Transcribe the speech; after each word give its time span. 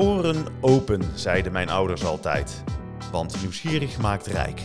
Oren 0.00 0.46
open, 0.60 1.02
zeiden 1.14 1.52
mijn 1.52 1.70
ouders 1.70 2.04
altijd. 2.04 2.62
Want 3.12 3.40
nieuwsgierig 3.40 3.98
maakt 3.98 4.26
rijk. 4.26 4.60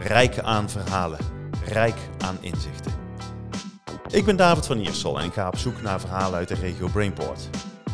Rijk 0.00 0.38
aan 0.38 0.70
verhalen, 0.70 1.18
rijk 1.64 1.94
aan 2.18 2.36
inzichten. 2.40 2.92
Ik 4.10 4.24
ben 4.24 4.36
David 4.36 4.66
van 4.66 4.78
Iersel 4.78 5.20
en 5.20 5.32
ga 5.32 5.46
op 5.46 5.56
zoek 5.56 5.82
naar 5.82 6.00
verhalen 6.00 6.38
uit 6.38 6.48
de 6.48 6.54
regio 6.54 6.88
Brainport. 6.88 7.48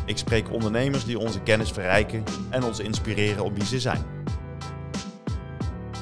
Ik 0.05 0.17
spreek 0.17 0.51
ondernemers 0.51 1.05
die 1.05 1.19
onze 1.19 1.39
kennis 1.39 1.71
verrijken 1.71 2.23
en 2.49 2.63
ons 2.63 2.79
inspireren 2.79 3.43
op 3.43 3.55
wie 3.55 3.65
ze 3.65 3.79
zijn. 3.79 4.03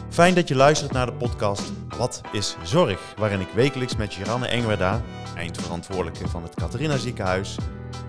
Fijn 0.10 0.36
dat 0.36 0.48
je 0.48 0.56
luistert 0.56 0.92
naar 0.92 1.06
de 1.06 1.14
podcast 1.14 1.72
Wat 1.98 2.22
is 2.32 2.56
Zorg? 2.64 3.14
Waarin 3.18 3.40
ik 3.40 3.50
wekelijks 3.54 3.96
met 3.96 4.14
Giranne 4.14 4.48
Engwerda, 4.48 5.02
eindverantwoordelijke 5.36 6.28
van 6.28 6.44
het 6.44 6.56
Catharina 6.56 6.98
Ziekenhuis, 6.98 7.58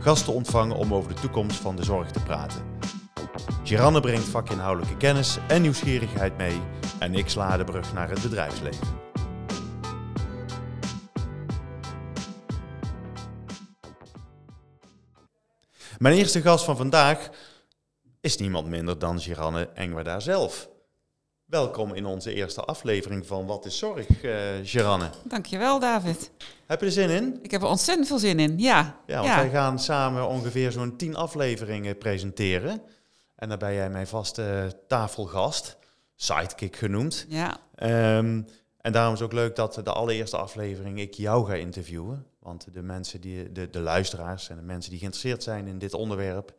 gasten 0.01 0.33
ontvang 0.33 0.73
om 0.73 0.95
over 0.95 1.15
de 1.15 1.21
toekomst 1.21 1.57
van 1.57 1.77
de 1.77 1.85
zorg 1.85 2.11
te 2.11 2.23
praten. 2.23 2.72
Giranne 3.65 4.01
brengt 4.01 4.29
vakinhoudelijke 4.29 4.97
kennis 4.97 5.39
en 5.49 5.63
nieuwsgierigheid 5.63 6.37
mee 6.37 6.61
en 6.99 7.15
ik 7.15 7.29
sla 7.29 7.57
de 7.57 7.65
brug 7.65 7.93
naar 7.93 8.11
het 8.11 8.23
bedrijfsleven. 8.23 8.87
Mijn 15.99 16.15
eerste 16.15 16.41
gast 16.41 16.65
van 16.65 16.77
vandaag 16.77 17.31
is 18.21 18.37
niemand 18.37 18.69
minder 18.69 18.99
dan 18.99 19.21
Giranne 19.21 19.69
Engwerda 19.75 20.21
zelf. 20.21 20.69
Welkom 21.45 21.95
in 21.95 22.07
onze 22.07 22.35
eerste 22.35 22.61
aflevering 22.61 23.27
van 23.27 23.47
Wat 23.47 23.65
is 23.65 23.79
Zorg, 23.79 24.25
uh, 24.25 24.33
Geranne. 24.63 25.11
Dankjewel, 25.25 25.79
David. 25.79 26.31
Heb 26.67 26.81
je 26.81 26.87
er 26.87 26.93
zin 26.93 27.11
in? 27.11 27.39
Ik 27.43 27.51
heb 27.51 27.63
er 27.63 27.69
ontzettend 27.69 28.07
veel 28.07 28.19
zin 28.19 28.39
in, 28.39 28.59
ja. 28.59 29.01
Ja, 29.07 29.23
want 29.23 29.35
wij 29.35 29.51
gaan 29.51 29.79
samen 29.79 30.29
ongeveer 30.29 30.73
zo'n 30.73 30.97
tien 30.97 31.17
afleveringen 31.17 31.99
presenteren. 31.99 32.83
En 33.43 33.49
dan 33.49 33.59
ben 33.59 33.75
jij 33.75 33.91
mijn 33.91 34.07
vaste 34.07 34.77
tafelgast, 34.87 35.77
sidekick 36.15 36.77
genoemd. 36.77 37.27
Ja. 37.29 37.61
Um, 38.17 38.47
en 38.81 38.93
daarom 38.93 39.15
is 39.15 39.21
het 39.21 39.29
ook 39.29 39.35
leuk 39.35 39.57
dat 39.57 39.75
de 39.75 39.93
allereerste 39.93 40.37
aflevering 40.37 41.01
ik 41.01 41.15
jou 41.15 41.47
ga 41.47 41.55
interviewen. 41.55 42.27
Want 42.39 42.75
de 42.75 42.83
mensen, 42.83 43.21
die, 43.21 43.53
de, 43.53 43.71
de 43.71 43.81
luisteraars 43.81 44.49
en 44.49 44.57
de 44.57 44.63
mensen 44.63 44.91
die 44.91 44.99
geïnteresseerd 44.99 45.43
zijn 45.43 45.67
in 45.67 45.79
dit 45.79 45.95
onderwerp, 45.95 46.55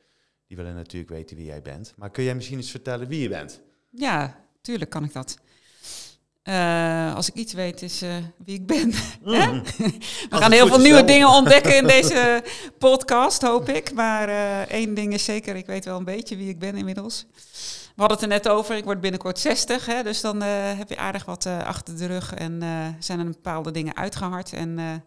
die 0.47 0.57
willen 0.57 0.75
natuurlijk 0.75 1.11
weten 1.11 1.37
wie 1.37 1.45
jij 1.45 1.61
bent. 1.61 1.93
Maar 1.97 2.09
kun 2.09 2.23
jij 2.23 2.35
misschien 2.35 2.57
eens 2.57 2.71
vertellen 2.71 3.07
wie 3.07 3.21
je 3.21 3.29
bent? 3.29 3.61
Ja, 3.89 4.39
tuurlijk 4.61 4.89
kan 4.89 5.03
ik 5.03 5.13
dat. 5.13 5.37
Uh, 6.49 7.15
als 7.15 7.29
ik 7.29 7.33
iets 7.33 7.53
weet, 7.53 7.81
is 7.81 8.03
uh, 8.03 8.15
wie 8.45 8.55
ik 8.55 8.65
ben. 8.65 8.93
Mm. 9.23 9.63
We 10.29 10.37
gaan 10.37 10.51
heel 10.51 10.67
veel 10.67 10.79
nieuwe 10.79 11.03
dingen 11.03 11.27
ontdekken 11.27 11.75
in 11.75 11.87
deze 12.01 12.43
podcast, 12.77 13.41
hoop 13.41 13.69
ik. 13.69 13.93
Maar 13.93 14.29
uh, 14.29 14.59
één 14.59 14.93
ding 14.93 15.13
is 15.13 15.23
zeker, 15.23 15.55
ik 15.55 15.65
weet 15.65 15.85
wel 15.85 15.97
een 15.97 16.03
beetje 16.03 16.35
wie 16.35 16.49
ik 16.49 16.59
ben 16.59 16.75
inmiddels. 16.75 17.25
We 17.95 18.01
hadden 18.01 18.17
het 18.17 18.21
er 18.21 18.33
net 18.33 18.49
over, 18.49 18.75
ik 18.75 18.83
word 18.83 19.01
binnenkort 19.01 19.39
60, 19.39 19.85
hè, 19.85 20.03
dus 20.03 20.21
dan 20.21 20.41
heb 20.41 20.89
je 20.89 20.97
aardig 20.97 21.25
wat 21.25 21.45
achter 21.45 21.97
de 21.97 22.05
rug 22.05 22.33
en 22.33 22.61
zijn 22.99 23.19
er 23.19 23.25
bepaalde 23.25 23.71
dingen 23.71 23.95
uitgehard. 23.95 24.53
En 24.53 25.03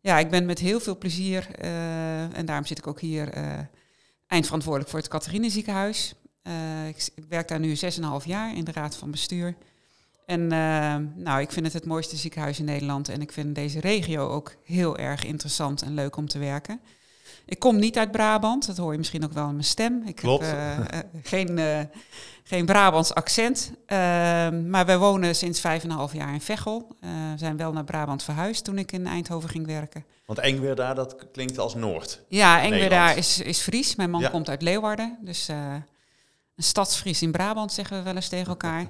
ja, 0.00 0.18
ik 0.18 0.30
ben 0.30 0.46
met 0.46 0.58
heel 0.58 0.80
veel 0.80 0.98
plezier, 0.98 1.46
en 2.32 2.46
daarom 2.46 2.66
zit 2.66 2.78
ik 2.78 2.86
ook 2.86 3.00
hier 3.00 3.32
eindverantwoordelijk 4.26 4.90
voor 4.90 5.00
het 5.00 5.08
Catharine 5.08 5.50
ziekenhuis. 5.50 6.14
Ik, 6.88 7.08
ik, 7.14 7.24
werk 7.28 7.48
daar 7.48 7.60
nu 7.60 7.74
6,5 7.74 7.80
jaar 8.24 8.56
in 8.56 8.64
de 8.64 8.72
raad 8.72 8.96
van 8.96 9.10
bestuur. 9.10 9.56
En 10.28 10.40
uh, 10.40 10.96
nou, 11.14 11.40
ik 11.40 11.52
vind 11.52 11.64
het 11.64 11.74
het 11.74 11.84
mooiste 11.84 12.16
ziekenhuis 12.16 12.58
in 12.58 12.64
Nederland. 12.64 13.08
En 13.08 13.20
ik 13.20 13.32
vind 13.32 13.54
deze 13.54 13.80
regio 13.80 14.28
ook 14.28 14.54
heel 14.64 14.96
erg 14.96 15.24
interessant 15.24 15.82
en 15.82 15.94
leuk 15.94 16.16
om 16.16 16.28
te 16.28 16.38
werken. 16.38 16.80
Ik 17.44 17.58
kom 17.58 17.78
niet 17.78 17.98
uit 17.98 18.10
Brabant, 18.10 18.66
dat 18.66 18.76
hoor 18.76 18.92
je 18.92 18.98
misschien 18.98 19.24
ook 19.24 19.32
wel 19.32 19.46
in 19.46 19.52
mijn 19.52 19.64
stem. 19.64 20.02
Ik 20.06 20.16
Klopt. 20.16 20.44
heb 20.46 20.94
uh, 20.94 20.98
geen, 21.22 21.60
geen 22.42 22.66
Brabants 22.66 23.14
accent. 23.14 23.72
Ehm, 23.86 24.70
maar 24.70 24.86
wij 24.86 24.98
wonen 24.98 25.34
sinds 25.34 25.60
5,5 25.60 26.12
jaar 26.12 26.32
in 26.32 26.40
Veghel. 26.40 26.96
We 27.00 27.34
zijn 27.36 27.56
wel 27.56 27.72
naar 27.72 27.84
Brabant 27.84 28.22
verhuisd 28.22 28.64
toen 28.64 28.78
ik 28.78 28.92
in 28.92 29.06
Eindhoven 29.06 29.48
ging 29.48 29.66
werken. 29.66 30.04
Want 30.26 30.38
Engwerda, 30.38 30.94
dat 30.94 31.16
klinkt 31.32 31.58
als 31.58 31.74
Noord. 31.74 32.20
Ja, 32.28 32.62
Engwerda 32.62 33.12
is, 33.12 33.40
is 33.40 33.60
Fries. 33.60 33.96
Mijn 33.96 34.10
man 34.10 34.30
komt 34.30 34.48
uit 34.48 34.62
Leeuwarden. 34.62 35.18
Dus 35.20 35.48
een 35.48 35.82
stadsvries 36.56 37.22
in 37.22 37.32
Brabant, 37.32 37.72
zeggen 37.72 37.96
we 37.96 38.02
wel 38.02 38.14
eens 38.14 38.28
tegen 38.28 38.48
elkaar. 38.56 38.86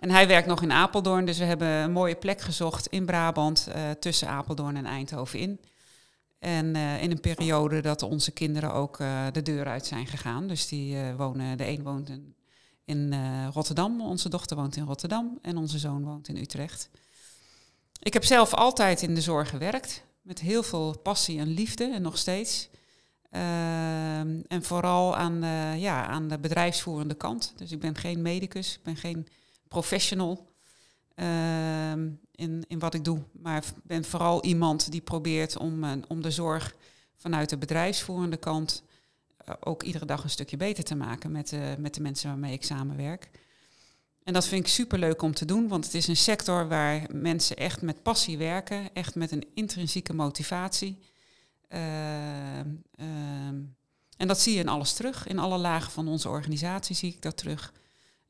En 0.00 0.10
hij 0.10 0.26
werkt 0.26 0.46
nog 0.46 0.62
in 0.62 0.72
Apeldoorn, 0.72 1.24
dus 1.24 1.38
we 1.38 1.44
hebben 1.44 1.68
een 1.68 1.92
mooie 1.92 2.14
plek 2.14 2.40
gezocht 2.40 2.86
in 2.86 3.04
Brabant 3.04 3.68
uh, 3.68 3.90
tussen 3.90 4.28
Apeldoorn 4.28 4.76
en 4.76 4.86
Eindhoven 4.86 5.38
in. 5.38 5.60
En 6.38 6.74
uh, 6.74 7.02
in 7.02 7.10
een 7.10 7.20
periode 7.20 7.80
dat 7.80 8.02
onze 8.02 8.30
kinderen 8.30 8.72
ook 8.72 8.98
uh, 8.98 9.26
de 9.32 9.42
deur 9.42 9.66
uit 9.66 9.86
zijn 9.86 10.06
gegaan. 10.06 10.46
Dus 10.46 10.68
die 10.68 11.12
wonen, 11.16 11.58
de 11.58 11.66
een 11.66 11.82
woont 11.82 12.08
in, 12.08 12.34
in 12.84 13.14
Rotterdam, 13.52 14.00
onze 14.00 14.28
dochter 14.28 14.56
woont 14.56 14.76
in 14.76 14.84
Rotterdam 14.84 15.38
en 15.42 15.56
onze 15.56 15.78
zoon 15.78 16.04
woont 16.04 16.28
in 16.28 16.36
Utrecht. 16.36 16.90
Ik 18.02 18.12
heb 18.12 18.24
zelf 18.24 18.54
altijd 18.54 19.02
in 19.02 19.14
de 19.14 19.20
zorg 19.20 19.48
gewerkt, 19.48 20.04
met 20.22 20.40
heel 20.40 20.62
veel 20.62 20.98
passie 20.98 21.38
en 21.38 21.48
liefde 21.48 21.84
en 21.84 22.02
nog 22.02 22.18
steeds. 22.18 22.68
Ehm, 23.30 24.40
en 24.48 24.62
vooral 24.62 25.16
aan, 25.16 25.44
ja, 25.78 26.06
aan 26.06 26.28
de 26.28 26.38
bedrijfsvoerende 26.38 27.14
kant. 27.14 27.52
Dus 27.56 27.72
ik 27.72 27.80
ben 27.80 27.96
geen 27.96 28.22
medicus, 28.22 28.74
ik 28.74 28.82
ben 28.82 28.96
geen 28.96 29.26
professional 29.70 30.52
ehm, 31.14 32.08
in, 32.34 32.64
in 32.68 32.78
wat 32.78 32.94
ik 32.94 33.04
doe. 33.04 33.22
Maar 33.32 33.64
ben 33.82 34.04
vooral 34.04 34.44
iemand 34.44 34.90
die 34.90 35.00
probeert 35.00 35.56
om, 35.56 35.84
uh, 35.84 35.92
om 36.08 36.22
de 36.22 36.30
zorg 36.30 36.74
vanuit 37.16 37.48
de 37.48 37.58
bedrijfsvoerende 37.58 38.36
kant 38.36 38.82
uh, 39.48 39.54
ook 39.60 39.82
iedere 39.82 40.06
dag 40.06 40.22
een 40.22 40.30
stukje 40.30 40.56
beter 40.56 40.84
te 40.84 40.94
maken 40.94 41.30
met, 41.30 41.54
met 41.78 41.94
de 41.94 42.00
mensen 42.00 42.28
waarmee 42.28 42.52
ik 42.52 42.64
samenwerk. 42.64 43.30
En 44.22 44.32
dat 44.32 44.46
vind 44.46 44.64
ik 44.64 44.72
super 44.72 44.98
leuk 44.98 45.22
om 45.22 45.34
te 45.34 45.44
doen, 45.44 45.68
want 45.68 45.84
het 45.84 45.94
is 45.94 46.06
een 46.08 46.16
sector 46.16 46.68
waar 46.68 47.06
mensen 47.12 47.56
echt 47.56 47.82
met 47.82 48.02
passie 48.02 48.38
werken, 48.38 48.94
echt 48.94 49.14
met 49.14 49.30
een 49.30 49.46
intrinsieke 49.54 50.14
motivatie. 50.14 50.98
Ehm, 51.68 52.68
ehm, 52.94 53.60
en 54.16 54.28
dat 54.28 54.40
zie 54.40 54.54
je 54.54 54.60
in 54.60 54.68
alles 54.68 54.92
terug. 54.92 55.26
In 55.26 55.38
alle 55.38 55.58
lagen 55.58 55.92
van 55.92 56.08
onze 56.08 56.28
organisatie 56.28 56.96
zie 56.96 57.12
ik 57.12 57.22
dat 57.22 57.36
terug. 57.36 57.72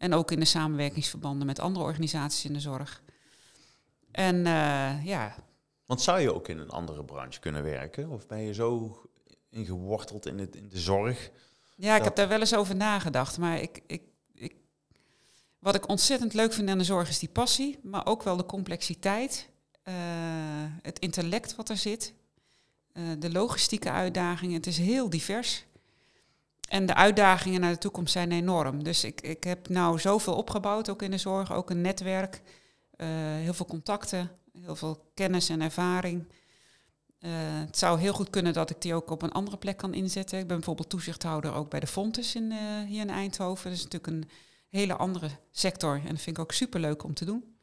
En 0.01 0.15
ook 0.15 0.31
in 0.31 0.41
de 0.41 0.47
samenwerkingsverbanden 0.47 1.47
met 1.47 1.59
andere 1.59 1.85
organisaties 1.85 2.45
in 2.45 2.53
de 2.53 2.61
zorg. 2.61 3.03
En 4.11 4.37
uh, 4.37 5.07
ja. 5.07 5.35
Want 5.87 6.01
zou 6.01 6.21
je 6.21 6.35
ook 6.35 6.49
in 6.49 6.59
een 6.59 6.71
andere 6.71 7.05
branche 7.05 7.41
kunnen 7.41 7.63
werken? 7.63 8.09
Of 8.09 8.27
ben 8.27 8.41
je 8.41 8.55
zo 8.55 9.01
ingeworteld 9.51 10.27
in, 10.27 10.39
het, 10.39 10.57
in 10.57 10.69
de 10.69 10.79
zorg? 10.79 11.31
Ja, 11.77 11.97
ik 11.97 12.05
heb 12.05 12.15
daar 12.15 12.29
wel 12.29 12.41
eens 12.41 12.55
over 12.55 12.77
nagedacht. 12.77 13.39
Maar 13.39 13.61
ik, 13.61 13.83
ik, 13.87 14.03
ik, 14.35 14.55
wat 15.59 15.75
ik 15.75 15.89
ontzettend 15.89 16.35
leuk 16.35 16.53
vind 16.53 16.69
aan 16.69 16.79
de 16.79 16.85
zorg 16.85 17.09
is 17.09 17.19
die 17.19 17.29
passie, 17.29 17.79
maar 17.83 18.07
ook 18.07 18.23
wel 18.23 18.37
de 18.37 18.47
complexiteit, 18.47 19.49
uh, 19.85 19.95
het 20.83 20.99
intellect 20.99 21.57
wat 21.57 21.69
er 21.69 21.77
zit, 21.77 22.15
uh, 22.93 23.05
de 23.19 23.33
logistieke 23.33 23.91
uitdagingen. 23.91 24.55
Het 24.55 24.67
is 24.67 24.79
heel 24.79 25.11
divers. 25.11 25.65
En 26.71 26.87
de 26.87 26.95
uitdagingen 26.95 27.61
naar 27.61 27.73
de 27.73 27.79
toekomst 27.79 28.13
zijn 28.13 28.33
enorm. 28.33 28.85
Dus 28.85 29.05
ik, 29.05 29.21
ik 29.21 29.45
heb 29.45 29.69
nou 29.69 29.99
zoveel 29.99 30.35
opgebouwd, 30.35 30.89
ook 30.89 31.03
in 31.03 31.11
de 31.11 31.19
zorg, 31.19 31.53
ook 31.53 31.71
een 31.71 31.81
netwerk, 31.81 32.43
uh, 32.97 33.07
heel 33.17 33.55
veel 33.55 33.67
contacten, 33.67 34.31
heel 34.61 34.77
veel 34.77 35.11
kennis 35.15 35.49
en 35.49 35.61
ervaring. 35.61 36.29
Uh, 37.21 37.31
het 37.67 37.79
zou 37.79 38.01
heel 38.01 38.13
goed 38.13 38.31
kunnen 38.31 38.53
dat 38.53 38.71
ik 38.71 38.81
die 38.83 38.95
ook 38.95 39.11
op 39.11 39.23
een 39.23 39.33
andere 39.33 39.57
plek 39.57 39.77
kan 39.77 39.95
inzetten. 39.95 40.39
Ik 40.39 40.47
ben 40.47 40.57
bijvoorbeeld 40.57 40.89
toezichthouder 40.89 41.53
ook 41.55 41.71
bij 41.71 41.81
de 41.81 41.87
Fontes 41.87 42.35
in, 42.35 42.51
uh, 42.51 42.59
hier 42.87 43.01
in 43.01 43.11
Eindhoven. 43.11 43.71
Dat 43.71 43.79
is 43.79 43.85
natuurlijk 43.85 44.13
een 44.13 44.31
hele 44.69 44.97
andere 44.97 45.31
sector 45.51 45.95
en 45.95 46.09
dat 46.09 46.21
vind 46.21 46.37
ik 46.37 46.39
ook 46.39 46.53
superleuk 46.53 47.03
om 47.03 47.15
te 47.15 47.25
doen. 47.25 47.57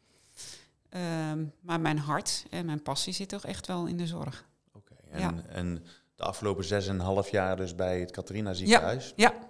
Um, 1.31 1.54
maar 1.62 1.80
mijn 1.80 1.98
hart 1.98 2.45
en 2.50 2.65
mijn 2.65 2.81
passie 2.81 3.13
zit 3.13 3.30
toch 3.30 3.45
echt 3.45 3.68
wel 3.68 3.86
in 3.86 3.98
de 3.98 4.07
zorg. 4.07 4.45
Oké, 4.74 4.94
okay, 4.94 5.12
en, 5.12 5.19
ja. 5.19 5.44
en 5.50 5.83
de 6.18 6.24
afgelopen 6.24 6.64
zes 6.64 6.88
en 6.88 6.94
een 6.94 7.00
half 7.00 7.30
jaar 7.30 7.58
dus 7.58 7.75
bij 7.75 8.00
het 8.00 8.12
Catharina 8.12 8.54
ziekenhuis. 8.54 9.14
Ja. 9.16 9.34
ja. 9.34 9.48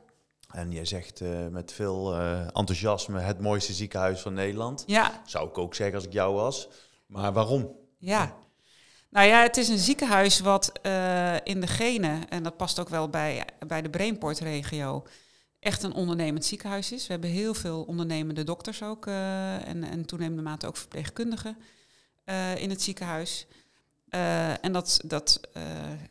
En 0.59 0.71
jij 0.71 0.85
zegt 0.85 1.21
uh, 1.21 1.47
met 1.47 1.71
veel 1.71 2.19
uh, 2.19 2.39
enthousiasme 2.41 3.19
het 3.19 3.41
mooiste 3.41 3.73
ziekenhuis 3.73 4.21
van 4.21 4.33
Nederland. 4.33 4.83
Ja. 4.87 5.21
Zou 5.25 5.49
ik 5.49 5.57
ook 5.57 5.75
zeggen 5.75 5.95
als 5.95 6.05
ik 6.05 6.13
jou 6.13 6.35
was. 6.35 6.67
Maar 7.05 7.33
waarom? 7.33 7.75
Ja. 7.97 8.35
Nou 9.09 9.27
ja, 9.27 9.41
het 9.41 9.57
is 9.57 9.67
een 9.67 9.77
ziekenhuis 9.77 10.39
wat 10.39 10.71
uh, 10.83 11.35
in 11.43 11.61
de 11.61 11.67
genen, 11.67 12.29
en 12.29 12.43
dat 12.43 12.57
past 12.57 12.79
ook 12.79 12.89
wel 12.89 13.09
bij, 13.09 13.45
bij 13.67 13.81
de 13.81 13.89
Brainport-regio, 13.89 15.03
echt 15.59 15.83
een 15.83 15.93
ondernemend 15.93 16.45
ziekenhuis 16.45 16.91
is. 16.91 17.07
We 17.07 17.11
hebben 17.11 17.29
heel 17.29 17.53
veel 17.53 17.83
ondernemende 17.83 18.43
dokters 18.43 18.83
ook 18.83 19.07
en, 19.07 19.83
en 19.83 20.05
toenemende 20.05 20.41
mate 20.41 20.67
ook 20.67 20.77
verpleegkundigen 20.77 21.57
in 22.55 22.69
het 22.69 22.81
ziekenhuis. 22.81 23.47
Uh, 24.09 24.63
en 24.63 24.71
dat, 24.71 24.99
dat, 25.05 25.41
uh, 25.57 25.63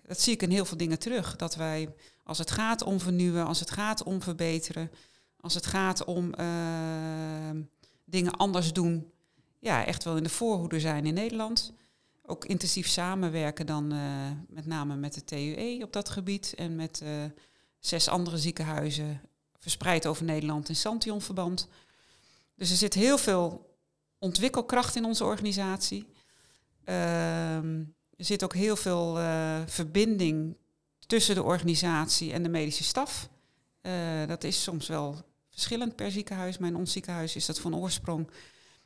dat 0.06 0.20
zie 0.20 0.32
ik 0.32 0.43
in 0.43 0.50
heel 0.50 0.64
veel 0.64 0.76
dingen 0.76 0.98
terug. 0.98 1.37
Dat 1.37 1.54
wij, 1.54 1.94
als 2.25 2.38
het 2.38 2.50
gaat 2.50 2.82
om 2.82 3.00
vernieuwen, 3.00 3.46
als 3.46 3.60
het 3.60 3.70
gaat 3.70 4.02
om 4.02 4.22
verbeteren, 4.22 4.90
als 5.40 5.54
het 5.54 5.66
gaat 5.66 6.04
om 6.04 6.32
uh, 6.40 7.60
dingen 8.04 8.32
anders 8.32 8.72
doen, 8.72 9.10
ja, 9.58 9.84
echt 9.84 10.04
wel 10.04 10.16
in 10.16 10.22
de 10.22 10.28
voorhoede 10.28 10.81
zijn 10.81 11.06
in 11.06 11.14
Nederland. 11.14 11.72
Ook 12.22 12.44
intensief 12.44 12.88
samenwerken 12.88 13.66
dan 13.66 13.87
met 14.48 14.66
name 14.66 14.96
met 14.96 15.14
de 15.14 15.25
TUE 15.25 15.82
op 15.82 15.93
dat 15.93 16.08
gebied 16.08 16.54
en 16.54 16.76
met 16.76 17.02
zes 17.78 18.08
andere 18.08 18.38
ziekenhuizen 18.38 19.20
verspreid 19.58 20.06
over 20.06 20.25
Nederland 20.25 20.69
in 20.69 20.76
Santion-verband. 20.76 21.69
Dus 22.54 22.70
er 22.70 22.76
zit 22.76 22.94
heel 22.94 23.19
veel 23.19 23.76
ontwikkelkracht 24.19 24.96
in 24.96 25.04
onze 25.04 25.25
organisatie. 25.25 26.06
Ehm, 26.86 27.84
er 28.16 28.24
zit 28.24 28.44
ook 28.44 28.54
heel 28.54 28.76
veel 28.76 29.18
uh, 29.18 29.60
verbinding 29.66 30.56
tussen 31.06 31.34
de 31.34 31.42
organisatie 31.42 32.32
en 32.32 32.42
de 32.42 32.48
medische 32.48 32.84
staf. 32.84 33.28
Uh, 33.82 33.92
dat 34.26 34.44
is 34.44 34.62
soms 34.62 34.88
wel 34.88 35.16
verschillend 35.50 35.96
per 35.96 36.10
ziekenhuis. 36.10 36.58
Mijn 36.58 36.76
ons 36.76 36.92
ziekenhuis 36.92 37.36
is 37.36 37.46
dat 37.46 37.60
van 37.60 37.76
oorsprong. 37.76 38.30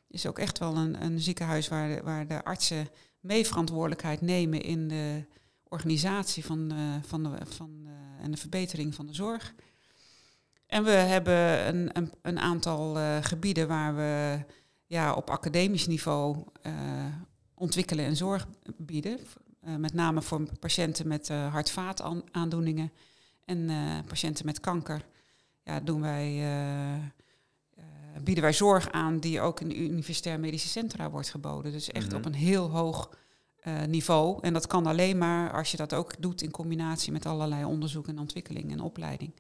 Is 0.09 0.27
ook 0.27 0.39
echt 0.39 0.59
wel 0.59 0.77
een, 0.77 1.03
een 1.03 1.21
ziekenhuis 1.21 1.69
waar 1.69 1.89
de, 1.89 2.03
waar 2.03 2.27
de 2.27 2.45
artsen 2.45 2.89
mee 3.21 3.47
verantwoordelijkheid 3.47 4.21
nemen 4.21 4.61
in 4.63 4.89
de 4.89 5.25
organisatie 5.65 6.45
van, 6.45 6.73
uh, 6.73 6.79
van, 7.03 7.23
de, 7.23 7.31
van, 7.47 7.89
en 8.23 8.31
de 8.31 8.37
verbetering 8.37 8.95
van 8.95 9.07
de 9.07 9.15
zorg. 9.15 9.55
En 10.67 10.85
we 10.85 10.91
hebben 10.91 11.67
een, 11.69 11.91
een, 11.93 12.13
een 12.23 12.39
aantal 12.39 12.97
gebieden 13.23 13.69
waar 13.69 13.97
we 13.97 14.45
ja, 14.87 15.15
op 15.15 15.31
academisch 15.31 15.87
niveau 15.87 16.45
ontwikkelen 17.61 18.05
en 18.05 18.17
zorg 18.17 18.47
bieden. 18.77 19.19
Uh, 19.67 19.77
met 19.77 19.95
name 19.95 20.23
voor 20.23 20.49
patiënten 20.61 21.09
met 21.09 21.29
uh, 21.29 21.53
hart-vaataandoeningen 21.53 22.93
en 23.45 23.59
uh, 23.59 23.99
patiënten 24.07 24.47
met 24.47 24.61
kanker. 24.61 25.07
Ja, 25.65 25.81
doen 25.81 26.01
wij, 26.01 26.43
bieden 28.23 28.43
wij 28.43 28.53
zorg 28.53 28.91
aan 28.91 29.19
die 29.19 29.41
ook 29.41 29.61
in 29.61 29.83
universitair 29.83 30.41
medische 30.41 30.69
centra 30.69 31.11
wordt 31.11 31.31
geboden. 31.31 31.73
Dus 31.73 31.91
echt 31.91 32.05
mm 32.05 32.11
-hmm. 32.11 32.19
op 32.19 32.27
een 32.27 32.39
heel 32.39 32.71
hoog 32.71 33.11
niveau. 33.87 34.39
En 34.43 34.53
dat 34.53 34.67
kan 34.67 34.87
alleen 34.87 35.19
maar 35.19 35.53
als 35.53 35.71
je 35.71 35.77
dat 35.77 35.95
ook 35.95 36.23
doet 36.23 36.43
in 36.43 36.51
combinatie 36.51 37.13
met 37.13 37.27
allerlei 37.27 37.65
onderzoek 37.65 38.09
en 38.09 38.19
ontwikkeling 38.19 38.73
en 38.73 38.81
opleiding. 38.81 39.33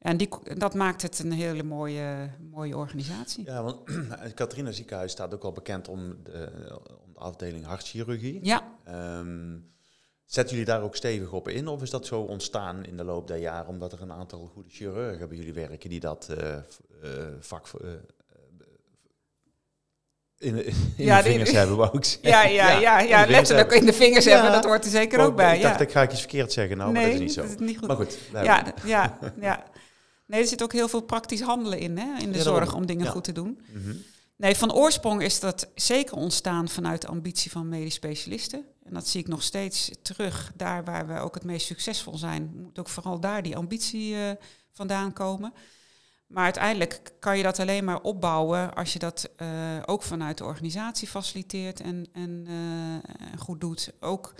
En 0.00 0.16
die, 0.16 0.28
dat 0.56 0.74
maakt 0.74 1.02
het 1.02 1.18
een 1.18 1.32
hele 1.32 1.62
mooie, 1.62 2.30
mooie 2.50 2.76
organisatie. 2.76 3.44
Ja, 3.44 3.62
want 3.62 3.76
het 4.10 4.34
Catharina 4.34 4.72
ziekenhuis 4.72 5.12
staat 5.12 5.34
ook 5.34 5.44
al 5.44 5.52
bekend 5.52 5.88
om 5.88 6.16
de, 6.22 6.52
om 7.04 7.12
de 7.12 7.18
afdeling 7.18 7.64
hartchirurgie. 7.64 8.38
Ja. 8.42 8.62
Um, 9.18 9.72
zetten 10.24 10.56
jullie 10.56 10.72
daar 10.72 10.82
ook 10.82 10.96
stevig 10.96 11.32
op 11.32 11.48
in? 11.48 11.68
Of 11.68 11.82
is 11.82 11.90
dat 11.90 12.06
zo 12.06 12.20
ontstaan 12.20 12.84
in 12.84 12.96
de 12.96 13.04
loop 13.04 13.26
der 13.26 13.36
jaren 13.36 13.68
omdat 13.68 13.92
er 13.92 14.02
een 14.02 14.12
aantal 14.12 14.50
goede 14.52 14.70
chirurgen 14.70 15.28
bij 15.28 15.36
jullie 15.36 15.52
werken 15.52 15.90
die 15.90 16.00
dat 16.00 16.28
uh, 16.30 16.48
uh, 16.48 17.24
vak 17.40 17.66
uh, 17.82 17.90
in, 20.38 20.66
in 20.66 20.74
ja, 20.96 21.16
de 21.16 21.28
vingers 21.28 21.48
die, 21.48 21.58
hebben, 21.58 21.76
wou 21.76 21.98
ik 21.98 22.04
zeggen. 22.22 22.30
Ja, 22.30 22.42
ja, 22.42 22.70
ja, 22.70 23.00
ja, 23.00 23.00
ja 23.00 23.30
letterlijk 23.30 23.72
in 23.72 23.86
de 23.86 23.92
vingers 23.92 24.24
ja, 24.24 24.32
hebben, 24.32 24.52
dat 24.52 24.64
hoort 24.64 24.84
er 24.84 24.90
zeker 24.90 25.20
ook 25.20 25.36
bij. 25.36 25.56
Ik 25.56 25.62
dacht, 25.62 25.80
ik 25.80 25.90
ga 25.90 26.02
ik 26.02 26.10
iets 26.10 26.20
verkeerd 26.20 26.52
zeggen, 26.52 26.76
nou, 26.76 26.92
nee, 26.92 27.02
maar 27.02 27.10
dat 27.10 27.20
is 27.20 27.26
niet 27.26 27.32
zo. 27.32 27.42
Dat 27.42 27.50
is 27.50 27.66
niet 27.66 27.78
goed. 27.78 27.88
Maar 27.88 27.96
goed. 27.96 28.18
Ja, 28.32 28.42
ja, 28.84 29.18
ja. 29.40 29.64
Nee, 30.30 30.40
er 30.40 30.46
zit 30.46 30.62
ook 30.62 30.72
heel 30.72 30.88
veel 30.88 31.00
praktisch 31.02 31.40
handelen 31.40 31.78
in, 31.78 31.98
hè, 31.98 32.18
in 32.18 32.32
de 32.32 32.38
ja, 32.38 32.44
zorg 32.44 32.74
om 32.74 32.86
dingen 32.86 33.06
goed 33.06 33.24
te 33.24 33.32
doen. 33.32 33.60
Mm 33.72 33.82
-hmm. 33.82 34.02
Nee, 34.36 34.56
van 34.56 34.72
oorsprong 34.72 35.22
is 35.22 35.40
dat 35.40 35.68
zeker 35.74 36.16
ontstaan 36.16 36.68
vanuit 36.68 37.00
de 37.00 37.06
ambitie 37.06 37.50
van 37.50 37.68
medisch 37.68 37.94
specialisten. 37.94 38.64
En 38.84 38.94
dat 38.94 39.08
zie 39.08 39.20
ik 39.20 39.28
nog 39.28 39.42
steeds 39.42 39.90
terug. 40.02 40.52
Daar 40.56 40.84
waar 40.84 41.06
we 41.06 41.18
ook 41.18 41.34
het 41.34 41.44
meest 41.44 41.66
succesvol 41.66 42.16
zijn, 42.16 42.50
moet 42.54 42.78
ook 42.78 42.88
vooral 42.88 43.20
daar 43.20 43.42
die 43.42 43.56
ambitie 43.56 44.14
uh, 44.14 44.30
vandaan 44.72 45.12
komen. 45.12 45.52
Maar 46.26 46.44
uiteindelijk 46.44 47.12
kan 47.18 47.36
je 47.36 47.42
dat 47.42 47.58
alleen 47.58 47.84
maar 47.84 48.00
opbouwen 48.00 48.74
als 48.74 48.92
je 48.92 48.98
dat 48.98 49.30
uh, 49.36 49.48
ook 49.86 50.02
vanuit 50.02 50.38
de 50.38 50.44
organisatie 50.44 51.08
faciliteert 51.08 51.80
en, 51.80 52.06
en 52.12 52.46
uh, 52.48 53.40
goed 53.40 53.60
doet. 53.60 53.92
Ook 54.00 54.34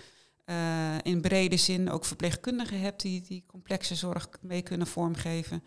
uh, 0.45 0.97
in 1.01 1.21
brede 1.21 1.57
zin 1.57 1.89
ook 1.89 2.05
verpleegkundigen 2.05 2.79
hebt 2.79 3.01
die, 3.01 3.21
die 3.21 3.43
complexe 3.47 3.95
zorg 3.95 4.29
mee 4.41 4.61
kunnen 4.61 4.87
vormgeven. 4.87 5.63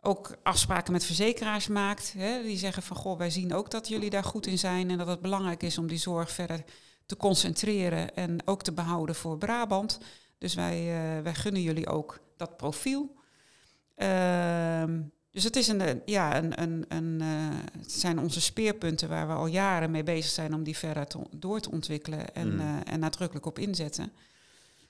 Ook 0.00 0.36
afspraken 0.42 0.92
met 0.92 1.04
verzekeraars 1.04 1.66
maakt. 1.66 2.12
Hè, 2.12 2.42
die 2.42 2.58
zeggen 2.58 2.82
van 2.82 2.96
goh, 2.96 3.18
wij 3.18 3.30
zien 3.30 3.54
ook 3.54 3.70
dat 3.70 3.88
jullie 3.88 4.10
daar 4.10 4.24
goed 4.24 4.46
in 4.46 4.58
zijn 4.58 4.90
en 4.90 4.98
dat 4.98 5.06
het 5.06 5.20
belangrijk 5.20 5.62
is 5.62 5.78
om 5.78 5.86
die 5.86 5.98
zorg 5.98 6.30
verder 6.30 6.64
te 7.06 7.16
concentreren 7.16 8.14
en 8.14 8.46
ook 8.46 8.62
te 8.62 8.72
behouden 8.72 9.14
voor 9.14 9.38
Brabant. 9.38 9.98
Dus 10.38 10.54
wij, 10.54 10.78
uh, 10.80 11.22
wij 11.22 11.34
gunnen 11.34 11.62
jullie 11.62 11.88
ook 11.88 12.20
dat 12.36 12.56
profiel. 12.56 13.18
Uh, 13.96 14.84
dus 15.32 15.44
het, 15.44 15.56
is 15.56 15.68
een, 15.68 16.02
ja, 16.04 16.36
een, 16.36 16.62
een, 16.62 16.84
een, 16.88 17.18
uh, 17.22 17.58
het 17.78 17.92
zijn 17.92 18.18
onze 18.18 18.40
speerpunten 18.40 19.08
waar 19.08 19.26
we 19.26 19.32
al 19.32 19.46
jaren 19.46 19.90
mee 19.90 20.02
bezig 20.02 20.30
zijn 20.30 20.54
om 20.54 20.62
die 20.62 20.76
verder 20.76 21.06
te, 21.06 21.18
door 21.30 21.60
te 21.60 21.70
ontwikkelen 21.70 22.34
en, 22.34 22.52
mm. 22.52 22.60
uh, 22.60 22.76
en 22.84 23.00
nadrukkelijk 23.00 23.46
op 23.46 23.58
inzetten. 23.58 24.12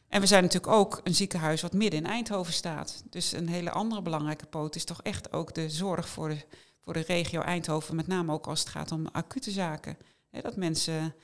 En 0.09 0.21
we 0.21 0.27
zijn 0.27 0.43
natuurlijk 0.43 0.73
ook 0.73 1.01
een 1.05 1.15
ziekenhuis 1.15 1.63
wat 1.63 1.73
midden 1.73 2.01
in 2.01 2.07
Eindhoven 2.07 2.53
staat. 2.53 3.03
Dus 3.11 3.33
een 3.33 3.49
hele 3.49 3.71
andere 3.71 4.03
belangrijke 4.03 4.47
poot 4.47 4.77
is 4.77 4.85
toch 4.85 5.03
echt 5.03 5.33
ook 5.33 5.55
de 5.55 5.71
zorg 5.71 6.09
voor 6.09 6.29
de, 6.29 6.45
voor 6.81 6.93
de 6.93 7.05
regio 7.07 7.41
Eindhoven, 7.41 7.97
met 7.97 8.07
name 8.07 8.33
ook 8.33 8.47
als 8.47 8.61
het 8.61 8.69
gaat 8.69 8.93
om 8.93 9.07
acute 9.07 9.51
zaken. 9.51 9.97
dat 10.31 10.57
mensen, 10.57 11.15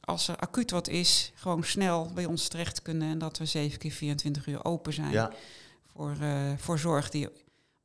als 0.00 0.28
er 0.28 0.36
acuut 0.36 0.70
wat 0.70 0.88
is, 0.88 1.32
gewoon 1.34 1.64
snel 1.64 2.10
bij 2.14 2.24
ons 2.24 2.48
terecht 2.48 2.82
kunnen 2.82 3.10
en 3.10 3.18
dat 3.18 3.38
we 3.38 3.46
7 3.46 3.78
keer 3.78 3.90
24 3.90 4.46
uur 4.46 4.64
open 4.64 4.92
zijn 4.92 5.10
ja. 5.10 5.32
voor, 5.86 6.16
uh, 6.20 6.52
voor 6.56 6.78
zorg 6.78 7.10
die 7.10 7.28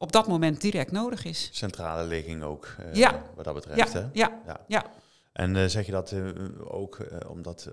op 0.02 0.12
dat 0.12 0.28
moment 0.28 0.62
direct 0.62 0.92
nodig 0.92 1.26
is. 1.26 1.50
Centrale 1.52 2.08
ligging 2.08 2.44
ook, 2.44 2.76
uh, 2.80 2.94
ja. 2.94 3.24
wat 3.36 3.46
dat 3.46 3.54
betreft. 3.54 3.92
Ja, 3.92 4.00
hè? 4.00 4.08
ja, 4.14 4.42
ja. 4.46 4.60
ja. 4.68 4.86
En 5.34 5.56
uh, 5.56 5.66
zeg 5.66 5.86
je 5.86 5.92
dat 5.92 6.12
uh, 6.12 6.30
ook 6.64 6.98
omdat 7.28 7.70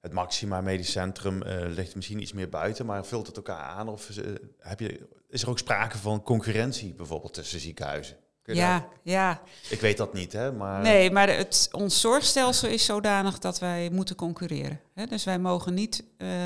het 0.00 0.12
Maxima 0.12 0.60
Medisch 0.60 0.90
Centrum 0.90 1.42
ligt 1.46 1.94
misschien 1.94 2.20
iets 2.20 2.32
meer 2.32 2.48
buiten, 2.48 2.86
maar 2.86 3.06
vult 3.06 3.26
het 3.26 3.36
elkaar 3.36 3.62
aan? 3.62 3.88
Of 3.88 4.10
heb 4.58 4.80
je, 4.80 5.08
is 5.28 5.42
er 5.42 5.48
ook 5.48 5.58
sprake 5.58 5.98
van 5.98 6.22
concurrentie 6.22 6.94
bijvoorbeeld 6.94 7.34
tussen 7.34 7.60
ziekenhuizen? 7.60 8.16
Ja, 8.42 8.78
dat? 8.78 8.88
ja. 9.02 9.40
Ik 9.68 9.80
weet 9.80 9.96
dat 9.96 10.12
niet, 10.12 10.32
hè? 10.32 10.52
Maar... 10.52 10.82
Nee, 10.82 11.10
maar 11.10 11.28
het, 11.28 11.68
ons 11.72 12.00
zorgstelsel 12.00 12.68
is 12.68 12.84
zodanig 12.84 13.38
dat 13.38 13.58
wij 13.58 13.90
moeten 13.90 14.16
concurreren. 14.16 14.80
Hè? 14.94 15.06
Dus 15.06 15.24
wij 15.24 15.38
mogen 15.38 15.74
niet 15.74 16.04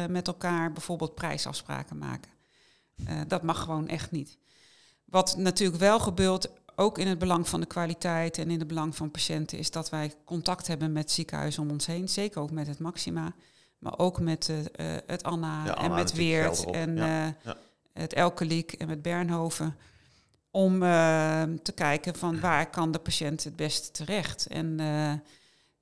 met 0.09 0.27
elkaar 0.27 0.73
bijvoorbeeld 0.73 1.15
prijsafspraken 1.15 1.99
maken. 1.99 2.31
dat 3.27 3.43
mag 3.43 3.63
gewoon 3.63 3.89
echt 3.89 4.11
niet. 4.11 4.39
Wat 5.11 5.37
natuurlijk 5.37 5.79
wel 5.79 6.01
gebeurt, 6.01 6.49
ook 6.75 6.99
in 6.99 7.07
het 7.07 7.19
belang 7.19 7.49
van 7.49 7.61
de 7.61 7.67
kwaliteit 7.67 8.39
en 8.39 8.51
in 8.51 8.59
het 8.59 8.69
belang 8.69 8.97
van 8.97 9.11
patiënten, 9.11 9.59
is 9.59 9.71
dat 9.71 9.91
wij 9.91 10.15
contact 10.25 10.67
hebben 10.67 10.93
met 10.93 11.11
ziekenhuizen 11.11 11.63
om 11.63 11.71
ons 11.71 11.87
heen. 11.87 12.09
Zeker 12.09 12.41
ook 12.41 12.51
met 12.51 12.67
het 12.67 12.79
Maxima, 12.79 13.33
maar 13.79 13.99
ook 13.99 14.21
met 14.21 14.49
uh, 14.49 14.57
het 15.07 15.23
Anna, 15.23 15.65
ja, 15.65 15.77
en 15.77 15.95
met 15.95 16.13
Weert 16.13 16.71
en 16.71 16.97
ja. 16.97 17.27
Uh, 17.27 17.33
ja. 17.45 17.57
het 17.93 18.13
Elkeliek 18.13 18.73
en 18.73 18.87
met 18.87 19.03
Bernhoven. 19.03 19.77
Om 20.51 20.83
uh, 20.83 21.43
te 21.63 21.73
kijken 21.73 22.15
van 22.15 22.41
waar 22.41 22.71
kan 22.71 22.93
de 22.93 22.99
patiënt 22.99 23.45
het 23.45 23.57
beste 23.57 23.91
terecht. 23.91 24.47
En 24.47 24.81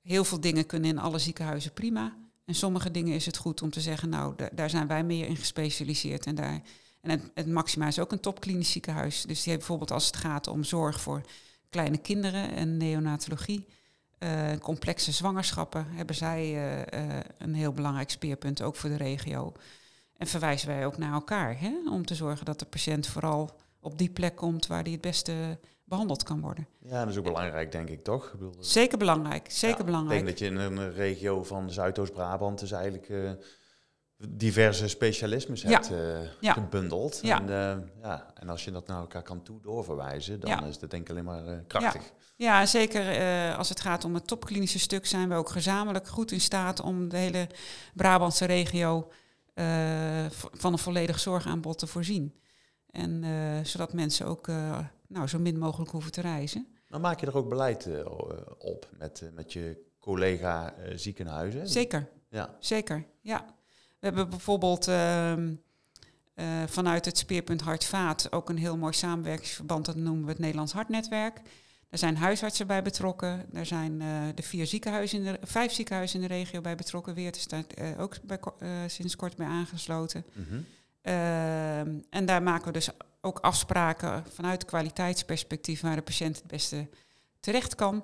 heel 0.01 0.23
veel 0.23 0.39
dingen 0.39 0.65
kunnen 0.65 0.89
in 0.89 0.99
alle 0.99 1.19
ziekenhuizen 1.19 1.73
prima. 1.73 2.15
En 2.45 2.55
sommige 2.55 2.91
dingen 2.91 3.13
is 3.13 3.25
het 3.25 3.37
goed 3.37 3.61
om 3.61 3.69
te 3.69 3.81
zeggen, 3.81 4.09
nou, 4.09 4.35
daar 4.53 4.69
zijn 4.69 4.87
wij 4.87 5.03
meer 5.03 5.27
in 5.27 5.35
gespecialiseerd 5.35 6.25
en 6.25 6.35
daar 6.35 6.61
en 7.07 7.19
het, 7.19 7.31
het 7.33 7.47
Maxima 7.47 7.87
is 7.87 7.99
ook 7.99 8.11
een 8.11 8.19
topklinisch 8.19 8.71
ziekenhuis. 8.71 9.21
Dus 9.21 9.43
die 9.43 9.53
heeft 9.53 9.57
bijvoorbeeld 9.57 9.91
als 9.91 10.05
het 10.05 10.17
gaat 10.17 10.47
om 10.47 10.63
zorg 10.63 11.01
voor 11.01 11.21
kleine 11.69 11.97
kinderen 11.97 12.51
en 12.51 12.77
neonatologie, 12.77 13.65
uh, 14.19 14.51
complexe 14.61 15.11
zwangerschappen, 15.11 15.85
hebben 15.89 16.15
zij 16.15 16.53
uh, 16.53 16.77
uh, 16.77 17.19
een 17.37 17.53
heel 17.53 17.71
belangrijk 17.71 18.09
speerpunt, 18.09 18.61
ook 18.61 18.75
voor 18.75 18.89
de 18.89 18.97
regio. 18.97 19.53
En 20.17 20.27
verwijzen 20.27 20.67
wij 20.67 20.85
ook 20.85 20.97
naar 20.97 21.13
elkaar, 21.13 21.59
hè, 21.59 21.73
om 21.91 22.05
te 22.05 22.15
zorgen 22.15 22.45
dat 22.45 22.59
de 22.59 22.65
patiënt 22.65 23.07
vooral 23.07 23.55
op 23.79 23.97
die 23.97 24.09
plek 24.09 24.35
komt 24.35 24.67
waar 24.67 24.83
die 24.83 24.93
het 24.93 25.01
beste 25.01 25.59
behandeld 25.83 26.23
kan 26.23 26.41
worden. 26.41 26.67
Ja, 26.79 26.99
dat 26.99 27.09
is 27.09 27.17
ook 27.17 27.23
belangrijk, 27.23 27.71
denk 27.71 27.89
ik, 27.89 28.03
toch? 28.03 28.25
Ik 28.25 28.31
bedoel, 28.31 28.55
zeker 28.59 28.97
belangrijk, 28.97 29.51
zeker 29.51 29.77
ja, 29.77 29.83
belangrijk. 29.83 30.19
Ik 30.19 30.25
denk 30.25 30.37
dat 30.37 30.47
je 30.47 30.53
in 30.53 30.77
een 30.77 30.93
regio 30.93 31.43
van 31.43 31.71
Zuidoost-Brabant 31.71 32.61
is 32.61 32.71
eigenlijk 32.71 33.09
diverse 34.17 34.87
specialismes 34.87 35.61
ja. 35.61 35.69
hebt 35.69 35.91
uh, 35.91 35.97
ja. 36.39 36.53
gebundeld. 36.53 37.19
Ja. 37.21 37.41
En, 37.41 37.47
uh, 37.49 37.87
ja, 38.01 38.31
en 38.33 38.49
als 38.49 38.65
je 38.65 38.71
dat 38.71 38.87
naar 38.87 38.99
elkaar 38.99 39.21
kan 39.21 39.43
toe 39.43 39.61
doorverwijzen, 39.61 40.39
dan 40.39 40.65
is 40.65 40.79
dat 40.79 40.91
denk 40.91 41.03
ik 41.03 41.09
alleen 41.09 41.23
maar 41.23 41.45
uh, 41.45 41.57
krachtig. 41.67 42.11
Ja, 42.35 42.65
zeker 42.65 43.55
als 43.55 43.69
het 43.69 43.79
gaat 43.81 44.05
om 44.05 44.13
het 44.13 44.27
topklinische 44.27 44.79
stuk 44.79 45.05
zijn 45.05 45.29
we 45.29 45.35
ook 45.35 45.49
gezamenlijk 45.49 46.07
goed 46.07 46.31
in 46.31 46.41
staat 46.41 46.81
om 46.81 47.09
de 47.09 47.17
hele 47.17 47.47
Brabantse 47.93 48.45
regio 48.45 49.11
van 50.53 50.71
een 50.71 50.77
volledig 50.77 51.19
zorgaanbod 51.19 51.77
te 51.77 51.87
voorzien. 51.87 52.39
En 52.91 53.23
zodat 53.65 53.93
mensen 53.93 54.25
ook 54.25 54.47
nou, 55.07 55.27
zo 55.27 55.39
min 55.39 55.57
mogelijk 55.57 55.91
hoeven 55.91 56.11
te 56.11 56.21
reizen. 56.21 56.67
Dan 56.87 57.01
maak 57.01 57.19
je 57.19 57.25
er 57.25 57.37
ook 57.37 57.49
beleid 57.49 57.89
op 58.57 58.87
met, 58.97 59.29
met 59.33 59.53
je 59.53 59.85
collega 59.99 60.73
ziekenhuizen? 60.95 61.67
Zeker, 61.67 62.09
ja. 62.29 62.55
zeker, 62.59 63.05
ja. 63.21 63.55
We 63.99 64.05
hebben 64.05 64.29
bijvoorbeeld 64.29 64.87
uh, 64.87 65.31
uh, 65.37 65.45
vanuit 66.65 67.05
het 67.05 67.17
speerpunt 67.17 67.61
Hart-Vaat 67.61 68.31
ook 68.31 68.49
een 68.49 68.57
heel 68.57 68.77
mooi 68.77 68.93
samenwerkingsverband, 68.93 69.85
dat 69.85 69.95
noemen 69.95 70.23
we 70.23 70.29
het 70.29 70.39
Nederlands 70.39 70.73
Hartnetwerk. 70.73 71.35
Daar 71.89 71.99
zijn 71.99 72.17
huisartsen 72.17 72.67
bij 72.67 72.81
betrokken. 72.81 73.45
Daar 73.51 73.65
zijn 73.65 74.01
uh, 74.01 74.21
de 74.35 74.41
vier 74.41 74.65
ziekenhuizen 74.67 75.17
in 75.17 75.23
de, 75.23 75.39
vijf 75.41 75.71
ziekenhuizen 75.71 76.21
in 76.21 76.27
de 76.27 76.33
regio 76.33 76.61
bij 76.61 76.75
betrokken. 76.75 77.13
Weert 77.13 77.35
is 77.35 77.47
daar 77.47 77.63
uh, 77.81 77.99
ook 77.99 78.15
bij, 78.23 78.39
sinds 78.87 79.15
kort 79.15 79.35
bij 79.35 79.47
aangesloten. 79.47 80.25
Mm 80.33 80.45
-hmm. 80.49 80.65
en 82.09 82.25
daar 82.25 82.43
maken 82.43 82.65
we 82.65 82.71
dus 82.71 82.89
ook 83.21 83.39
afspraken 83.39 84.23
vanuit 84.33 84.65
kwaliteitsperspectief 84.65 85.81
waar 85.81 85.95
de 85.95 86.01
patiënt 86.01 86.35
het 86.35 86.47
beste 86.47 86.87
terecht 87.39 87.75
kan. 87.75 88.03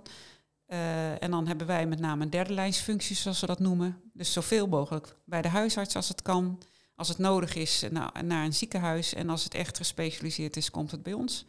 En 1.20 1.32
dan 1.32 1.48
hebben 1.48 1.68
wij 1.68 1.86
met 1.86 2.00
name 2.00 2.24
een 2.24 2.30
derde 2.30 2.54
lijnsfunctie, 2.54 3.16
zoals 3.16 3.40
we 3.40 3.48
dat 3.48 3.60
noemen. 3.60 4.02
Dus 4.14 4.34
zoveel 4.34 4.68
mogelijk 4.68 5.16
bij 5.26 5.42
de 5.42 5.48
huisarts 5.48 5.96
als 5.96 6.08
het 6.08 6.22
kan. 6.22 6.62
Als 6.96 7.08
het 7.08 7.18
nodig 7.18 7.56
is, 7.56 7.84
naar, 7.92 8.24
naar 8.24 8.46
een 8.46 8.54
ziekenhuis. 8.54 9.14
En 9.14 9.30
als 9.30 9.44
het 9.44 9.54
echt 9.54 9.78
gespecialiseerd 9.78 10.58
is, 10.58 10.72
komt 10.72 10.92
het 10.92 11.04
bij 11.04 11.14
ons. 11.14 11.46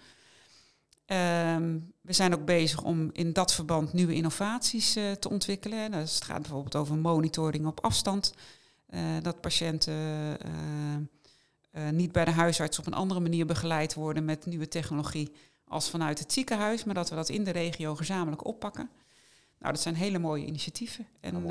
Ehm, 1.07 1.79
we 2.01 2.13
zijn 2.13 2.35
ook 2.35 2.45
bezig 2.45 2.83
om 2.83 3.11
in 3.13 3.33
dat 3.33 3.55
verband 3.55 3.93
nieuwe 3.93 4.15
innovaties 4.15 4.97
uh, 4.97 5.13
te 5.13 5.31
ontwikkelen. 5.31 5.93
Het 5.93 6.23
gaat 6.25 6.41
bijvoorbeeld 6.41 6.77
over 6.77 6.97
monitoring 6.97 7.67
op 7.67 7.85
afstand. 7.85 8.35
Dat 9.23 9.41
patiënten 9.41 10.37
niet 11.91 12.13
bij 12.13 12.25
de 12.25 12.31
huisarts 12.31 12.79
op 12.79 12.87
een 12.87 12.95
andere 12.95 13.21
manier 13.21 13.47
begeleid 13.47 13.95
worden 13.95 14.25
met 14.25 14.47
nieuwe 14.47 14.69
technologie 14.69 15.33
als 15.65 15.91
vanuit 15.91 16.19
het 16.19 16.33
ziekenhuis, 16.33 16.85
maar 16.85 16.95
dat 16.95 17.09
we 17.09 17.15
dat 17.15 17.29
in 17.29 17.45
de 17.45 17.51
regio 17.51 17.95
gezamenlijk 17.95 18.47
oppakken. 18.47 18.91
Nou, 19.65 19.77
dat 19.77 19.85
zijn 19.85 19.95
hele 19.95 20.19
mooie 20.19 20.45
initiatieven. 20.45 21.07
En 21.21 21.47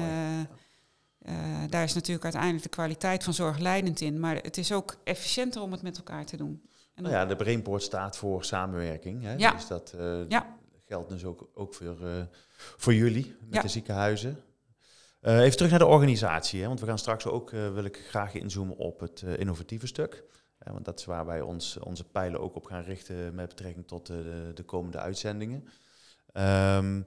daar 1.70 1.84
is 1.84 1.94
natuurlijk 1.94 2.24
uiteindelijk 2.24 2.64
de 2.64 2.70
kwaliteit 2.70 3.24
van 3.24 3.34
zorg 3.34 3.58
leidend 3.58 4.02
in, 4.02 4.20
maar 4.20 4.36
het 4.36 4.58
is 4.58 4.72
ook 4.72 4.96
efficiënter 5.04 5.62
om 5.62 5.72
het 5.72 5.82
met 5.82 5.98
elkaar 5.98 6.26
te 6.26 6.38
doen. 6.38 6.62
En 6.96 7.04
nou 7.04 7.16
ja, 7.16 7.26
de 7.26 7.36
Brainport 7.36 7.84
staat 7.84 8.18
voor 8.18 8.44
samenwerking. 8.44 9.24
Hè? 9.24 9.34
Ja. 9.34 9.52
Dus 9.52 9.68
dat 9.68 9.94
uh, 10.00 10.40
geldt 10.86 11.10
dus 11.10 11.26
ook, 11.26 11.50
ook 11.54 11.74
voor, 11.74 11.98
uh, 12.02 12.24
voor 12.56 12.94
jullie 12.94 13.36
met 13.50 13.62
de 13.62 13.68
ziekenhuizen. 13.68 14.44
Even 15.22 15.56
terug 15.56 15.70
naar 15.70 15.80
de 15.80 15.86
organisatie, 15.86 16.62
hè? 16.62 16.68
want 16.68 16.80
we 16.80 16.86
gaan 16.86 16.98
straks 16.98 17.26
ook, 17.26 17.50
wil 17.50 17.84
ik 17.84 18.06
graag 18.10 18.34
inzoomen 18.34 18.78
op 18.78 19.00
het 19.00 19.22
innovatieve 19.22 19.88
stuk. 19.88 20.24
want 20.58 20.86
dat 20.86 21.00
is 21.00 21.06
waar 21.06 21.26
wij 21.26 21.42
ons, 21.42 21.78
onze 21.78 22.04
pijlen 22.04 22.40
ook 22.40 22.56
op 22.56 22.66
gaan 22.66 22.84
richten 22.84 23.36
met 23.36 23.48
betrekking 23.48 23.88
tot 23.88 24.06
de, 24.06 24.52
de 24.54 24.64
komende 24.64 24.98
uitzendingen. 24.98 25.68
Um, 26.34 27.06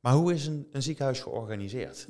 maar 0.00 0.12
hoe 0.12 0.34
is 0.34 0.46
een, 0.46 0.66
een 0.70 0.82
ziekenhuis 0.82 1.20
georganiseerd? 1.20 2.08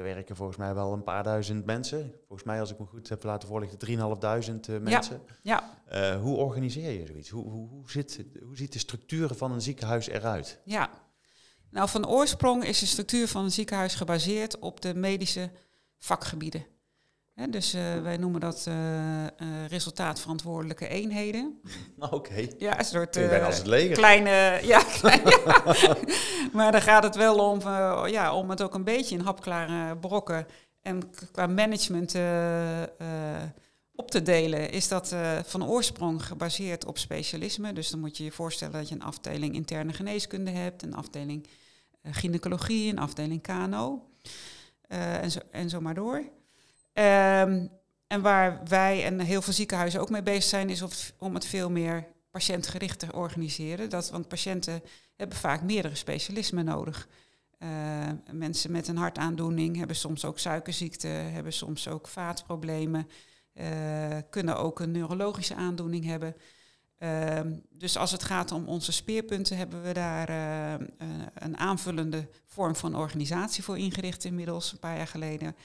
er 0.00 0.14
werken 0.14 0.36
volgens 0.36 0.58
mij 0.58 0.74
wel 0.74 0.92
een 0.92 1.02
paar 1.02 1.22
duizend 1.22 1.64
mensen. 1.64 2.14
Volgens 2.26 2.48
mij, 2.48 2.60
als 2.60 2.70
ik 2.70 2.78
me 2.78 2.86
goed 2.86 3.08
heb 3.08 3.22
laten 3.22 3.48
voorlichten, 3.48 3.88
3.500 3.88 3.94
uh, 4.70 4.78
mensen. 4.78 5.22
Ja. 5.42 5.80
ja. 5.88 6.14
Uh, 6.14 6.20
hoe 6.20 6.36
organiseer 6.36 6.90
je 6.90 7.06
zoiets? 7.06 7.28
Hoe, 7.28 7.50
hoe, 7.50 7.68
hoe, 7.68 7.90
zit, 7.90 8.24
hoe 8.42 8.56
ziet 8.56 8.72
de 8.72 8.78
structuur 8.78 9.34
van 9.34 9.52
een 9.52 9.62
ziekenhuis 9.62 10.08
eruit? 10.08 10.60
Ja, 10.64 10.90
nou 11.70 11.88
van 11.88 12.08
oorsprong 12.08 12.64
is 12.64 12.78
de 12.78 12.86
structuur 12.86 13.28
van 13.28 13.44
een 13.44 13.52
ziekenhuis 13.52 13.94
gebaseerd 13.94 14.58
op 14.58 14.80
de 14.80 14.94
medische 14.94 15.50
vakgebieden 15.98 16.66
dus 17.48 17.74
uh, 17.74 18.02
wij 18.02 18.16
noemen 18.16 18.40
dat 18.40 18.64
uh, 18.68 18.74
uh, 18.74 19.28
resultaatverantwoordelijke 19.68 20.88
eenheden. 20.88 21.60
Oké. 22.10 22.48
Ja, 22.58 22.78
een 22.78 22.84
soort 22.84 23.16
als 23.42 23.58
het 23.58 23.66
leger. 23.66 23.96
kleine. 23.96 24.28
Ja, 24.62 24.82
klein, 24.82 25.20
ja. 25.24 25.64
maar 26.52 26.72
dan 26.72 26.82
gaat 26.82 27.02
het 27.02 27.16
wel 27.16 27.50
om, 27.50 27.60
ja, 28.06 28.34
om 28.34 28.50
het 28.50 28.62
ook 28.62 28.74
een 28.74 28.84
beetje 28.84 29.16
in 29.16 29.24
hapklare 29.24 29.96
brokken 29.96 30.46
en 30.82 31.10
qua 31.32 31.46
management 31.46 32.14
op 33.94 34.10
te 34.10 34.22
delen. 34.22 34.70
Is 34.70 34.88
dat 34.88 35.14
van 35.44 35.64
oorsprong 35.64 36.26
gebaseerd 36.26 36.84
op 36.84 36.98
specialisme. 36.98 37.72
Dus 37.72 37.90
dan 37.90 38.00
moet 38.00 38.16
je 38.16 38.24
je 38.24 38.32
voorstellen 38.32 38.74
dat 38.74 38.88
je 38.88 38.94
een 38.94 39.02
afdeling 39.02 39.54
interne 39.54 39.92
geneeskunde 39.92 40.50
hebt, 40.50 40.82
een 40.82 40.94
afdeling 40.94 41.46
gynaecologie, 42.02 42.90
een 42.90 42.98
afdeling 42.98 43.42
KNO 43.42 44.06
en, 44.88 45.30
zo, 45.30 45.38
en 45.50 45.68
zo 45.68 45.80
maar 45.80 45.94
door. 45.94 46.22
Um, 47.00 47.70
en 48.06 48.22
waar 48.22 48.60
wij 48.64 49.04
en 49.04 49.20
heel 49.20 49.42
veel 49.42 49.52
ziekenhuizen 49.52 50.00
ook 50.00 50.10
mee 50.10 50.22
bezig 50.22 50.42
zijn, 50.42 50.70
is 50.70 50.82
of, 50.82 51.12
om 51.18 51.34
het 51.34 51.46
veel 51.46 51.70
meer 51.70 52.06
patiëntgericht 52.30 52.98
te 52.98 53.12
organiseren. 53.12 53.90
Dat, 53.90 54.10
want 54.10 54.28
patiënten 54.28 54.82
hebben 55.16 55.36
vaak 55.36 55.62
meerdere 55.62 55.94
specialismen 55.94 56.64
nodig. 56.64 57.08
Uh, 57.58 57.68
mensen 58.30 58.72
met 58.72 58.88
een 58.88 58.96
hartaandoening 58.96 59.76
hebben 59.76 59.96
soms 59.96 60.24
ook 60.24 60.38
suikerziekte, 60.38 61.06
hebben 61.06 61.52
soms 61.52 61.88
ook 61.88 62.08
vaatproblemen, 62.08 63.08
uh, 63.54 63.66
kunnen 64.30 64.58
ook 64.58 64.80
een 64.80 64.90
neurologische 64.90 65.54
aandoening 65.54 66.04
hebben. 66.04 66.36
Uh, 66.98 67.40
dus 67.70 67.96
als 67.96 68.12
het 68.12 68.22
gaat 68.22 68.52
om 68.52 68.68
onze 68.68 68.92
speerpunten, 68.92 69.56
hebben 69.56 69.82
we 69.82 69.92
daar 69.92 70.30
een 71.34 71.56
aanvullende 71.56 72.28
vorm 72.46 72.76
van 72.76 72.96
organisatie 72.96 73.64
voor 73.64 73.78
ingericht 73.78 74.24
inmiddels, 74.24 74.72
een 74.72 74.78
paar 74.78 74.96
jaar 74.96 75.06
geleden. 75.06 75.56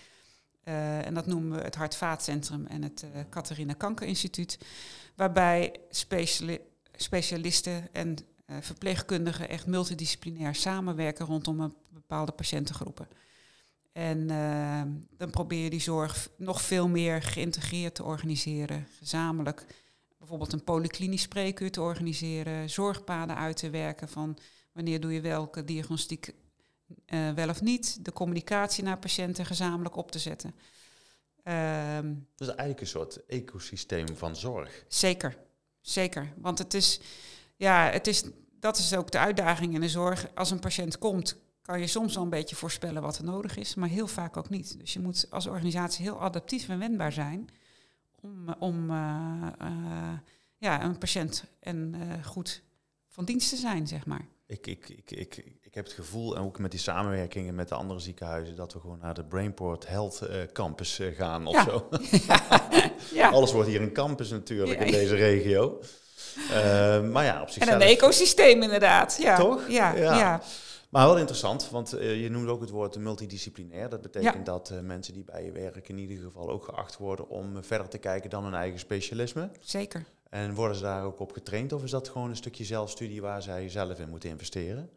Uh, 0.68 1.06
en 1.06 1.14
dat 1.14 1.26
noemen 1.26 1.58
we 1.58 1.64
het 1.64 1.76
Hart-Vaatcentrum 1.76 2.66
en 2.66 2.84
het 2.84 3.04
uh, 3.04 3.22
Catharina 3.30 3.74
Kankerinstituut. 3.74 4.58
Waarbij 5.16 5.76
speciali 5.90 6.60
specialisten 6.96 7.94
en 7.94 8.16
uh, 8.48 8.56
verpleegkundigen 8.60 9.50
echt 9.50 9.68
multidisciplinair 9.68 10.56
samenwerken 10.56 11.26
rondom 11.26 11.60
een 11.60 11.74
bepaalde 11.90 12.32
patiëntengroepen. 12.32 13.08
En 13.92 14.28
dan 15.18 15.30
probeer 15.30 15.64
je 15.64 15.70
die 15.70 15.80
zorg 15.80 16.30
nog 16.38 16.62
veel 16.62 16.88
meer 16.88 17.22
geïntegreerd 17.22 17.96
te 17.96 18.04
organiseren, 18.04 18.88
gezamenlijk. 18.98 19.66
Bijvoorbeeld 20.18 20.54
een 20.54 20.64
polyklinisch 20.64 21.22
spreekuur 21.22 21.72
te 21.72 21.82
organiseren, 21.82 22.70
zorgpaden 22.70 23.36
uit 23.36 23.58
te 23.58 23.70
werken 23.70 24.10
van 24.10 24.38
wanneer 24.72 25.00
doe 25.00 25.14
je 25.14 25.22
welke 25.22 25.64
diagnostiek 25.64 26.34
uh, 27.08 27.32
wel 27.32 27.50
of 27.50 27.62
niet, 27.62 28.06
de 28.06 28.14
communicatie 28.14 28.84
naar 28.84 28.98
patiënten 28.98 29.46
gezamenlijk 29.46 29.96
op 29.96 30.12
te 30.12 30.20
zetten. 30.20 30.56
Um, 31.98 32.28
dat 32.36 32.48
is 32.48 32.56
eigenlijk 32.56 32.80
een 32.80 32.88
soort 32.88 33.26
ecosysteem 33.26 34.16
van 34.16 34.36
zorg. 34.36 34.86
Zeker, 34.88 35.38
zeker. 35.82 36.34
Want 36.38 36.58
het 36.58 36.74
is, 36.74 37.00
ja, 37.56 37.90
het 37.90 38.08
is, 38.08 38.24
dat 38.60 38.78
is 38.78 38.96
ook 38.96 39.12
de 39.12 39.20
uitdaging 39.20 39.74
in 39.74 39.82
de 39.82 39.90
zorg. 39.90 40.28
Als 40.36 40.52
een 40.52 40.60
patiënt 40.60 40.98
komt, 40.98 41.38
kan 41.62 41.80
je 41.80 41.88
soms 41.88 42.14
wel 42.14 42.24
een 42.24 42.30
beetje 42.30 42.56
voorspellen 42.56 43.02
wat 43.02 43.18
er 43.18 43.24
nodig 43.24 43.58
is, 43.58 43.76
maar 43.76 43.90
heel 43.90 44.08
vaak 44.08 44.38
ook 44.38 44.50
niet. 44.50 44.80
Dus 44.80 44.94
je 44.94 45.00
moet 45.00 45.28
als 45.30 45.48
organisatie 45.48 46.04
heel 46.04 46.22
adaptief 46.22 46.70
en 46.70 46.80
wendbaar 46.80 47.12
zijn 47.12 47.50
om, 48.22 48.54
om 48.60 48.90
uh, 48.90 49.48
uh, 49.62 50.18
ja, 50.58 50.84
een 50.84 50.98
patiënt 50.98 51.44
en 51.60 51.96
goed 52.24 52.62
van 53.08 53.26
dienst 53.26 53.50
te 53.50 53.56
zijn, 53.56 53.88
zeg 53.88 54.06
maar. 54.06 54.28
Ik, 54.48 54.68
ik, 54.68 54.90
ik, 54.90 55.12
ik, 55.12 55.36
ik 55.62 55.74
heb 55.74 55.86
het 55.86 55.94
gevoel, 55.94 56.36
en 56.36 56.42
ook 56.42 56.60
met 56.60 56.72
die 56.72 56.80
samenwerkingen 56.80 57.56
met 57.56 57.70
de 57.70 57.76
andere 57.76 58.00
ziekenhuizen, 58.00 58.56
dat 58.56 58.74
we 58.74 58.80
gewoon 58.80 59.00
naar 59.02 59.14
de 59.14 59.24
Brainport 59.24 59.88
Health 59.88 60.22
uh, 60.24 60.44
Campus 60.54 61.00
uh, 61.00 61.16
gaan 61.16 61.48
of 61.48 61.54
ja. 61.54 61.64
zo. 61.64 61.90
ja. 63.20 63.30
Alles 63.30 63.52
wordt 63.52 63.70
hier 63.70 63.82
een 63.82 63.94
campus 63.94 64.30
natuurlijk 64.30 64.80
in 64.80 64.92
deze 64.92 65.16
regio. 65.16 65.80
Uh, 66.38 67.10
maar 67.10 67.24
ja, 67.24 67.42
op 67.42 67.50
zichzelf... 67.50 67.76
En 67.76 67.82
een 67.82 67.96
ecosysteem 67.96 68.62
inderdaad. 68.62 69.18
Ja. 69.22 69.36
Toch? 69.36 69.68
Ja. 69.70 69.96
ja. 69.96 70.42
Maar 70.90 71.08
wel 71.08 71.18
interessant, 71.18 71.70
want 71.70 71.90
je 72.00 72.28
noemde 72.32 72.52
ook 72.52 72.62
het 72.62 72.70
woord 72.70 72.98
multidisciplinair. 72.98 73.90
Dat 73.90 74.02
betekent 74.02 74.46
dat 74.46 74.74
mensen 74.82 75.14
die 75.14 75.24
bij 75.24 75.44
je 75.44 75.52
werken 75.52 75.98
in 75.98 76.10
ieder 76.10 76.24
geval 76.24 76.50
ook 76.50 76.64
geacht 76.64 76.98
worden 76.98 77.30
om 77.30 77.64
verder 77.64 77.88
te 77.88 77.98
kijken 77.98 78.30
dan 78.30 78.44
hun 78.44 78.54
eigen 78.54 78.80
specialisme. 78.80 79.50
Zeker. 79.60 80.06
En 80.36 80.54
worden 80.54 80.78
ze 80.78 80.84
daar 80.84 81.04
ook 81.04 81.20
op 81.20 81.32
getraind 81.32 81.74
of 81.74 81.84
is 81.84 81.92
dat 81.92 82.10
gewoon 82.10 82.30
een 82.30 82.36
stukje 82.36 82.64
zelfstudie 82.64 83.22
waar 83.22 83.42
zij 83.42 83.70
zelf 83.70 84.00
in 84.00 84.10
moeten 84.10 84.30
investeren? 84.30 84.90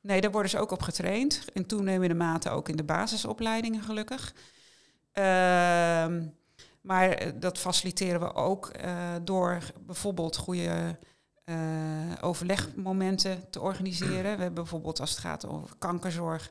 Nee, 0.00 0.20
daar 0.20 0.30
worden 0.30 0.50
ze 0.50 0.58
ook 0.58 0.70
op 0.70 0.82
getraind. 0.82 1.44
In 1.52 1.66
toenemende 1.66 2.14
mate 2.14 2.50
ook 2.50 2.68
in 2.68 2.76
de 2.76 2.84
basisopleidingen 2.84 3.82
gelukkig. 3.82 4.34
Uh, 5.14 5.24
maar 6.80 7.38
dat 7.40 7.58
faciliteren 7.58 8.20
we 8.20 8.34
ook 8.34 8.70
uh, 8.84 9.14
door 9.22 9.58
bijvoorbeeld 9.86 10.36
goede 10.36 10.98
uh, 11.44 11.56
overlegmomenten 12.20 13.50
te 13.50 13.60
organiseren. 13.60 14.22
We 14.22 14.28
hebben 14.28 14.54
bijvoorbeeld 14.54 15.00
als 15.00 15.10
het 15.10 15.18
gaat 15.18 15.46
over 15.46 15.76
kankerzorg, 15.78 16.50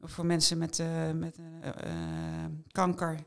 voor 0.00 0.26
mensen 0.26 0.58
met, 0.58 0.82
met 1.14 1.38
kanker, 2.72 3.18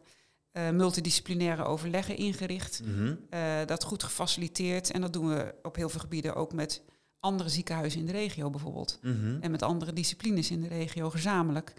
multidisciplinaire 0.74 1.64
overleggen 1.64 2.18
ingericht. 2.18 2.82
Mm 2.84 2.96
-hmm. 2.96 3.18
dat 3.66 3.84
goed 3.84 4.04
gefaciliteerd 4.04 4.92
en 4.92 5.02
dat 5.02 5.14
doen 5.14 5.30
we 5.30 5.56
op 5.62 5.76
heel 5.76 5.90
veel 5.90 6.00
gebieden 6.00 6.36
ook 6.36 6.54
met 6.54 6.84
andere 7.20 7.50
ziekenhuizen 7.50 8.00
in 8.00 8.06
de 8.06 8.12
regio 8.12 8.50
bijvoorbeeld. 8.50 9.00
Mm 9.02 9.20
-hmm. 9.20 9.42
En 9.42 9.52
met 9.52 9.62
andere 9.62 9.94
disciplines 9.94 10.52
in 10.52 10.62
de 10.62 10.68
regio 10.68 11.10
gezamenlijk. 11.10 11.74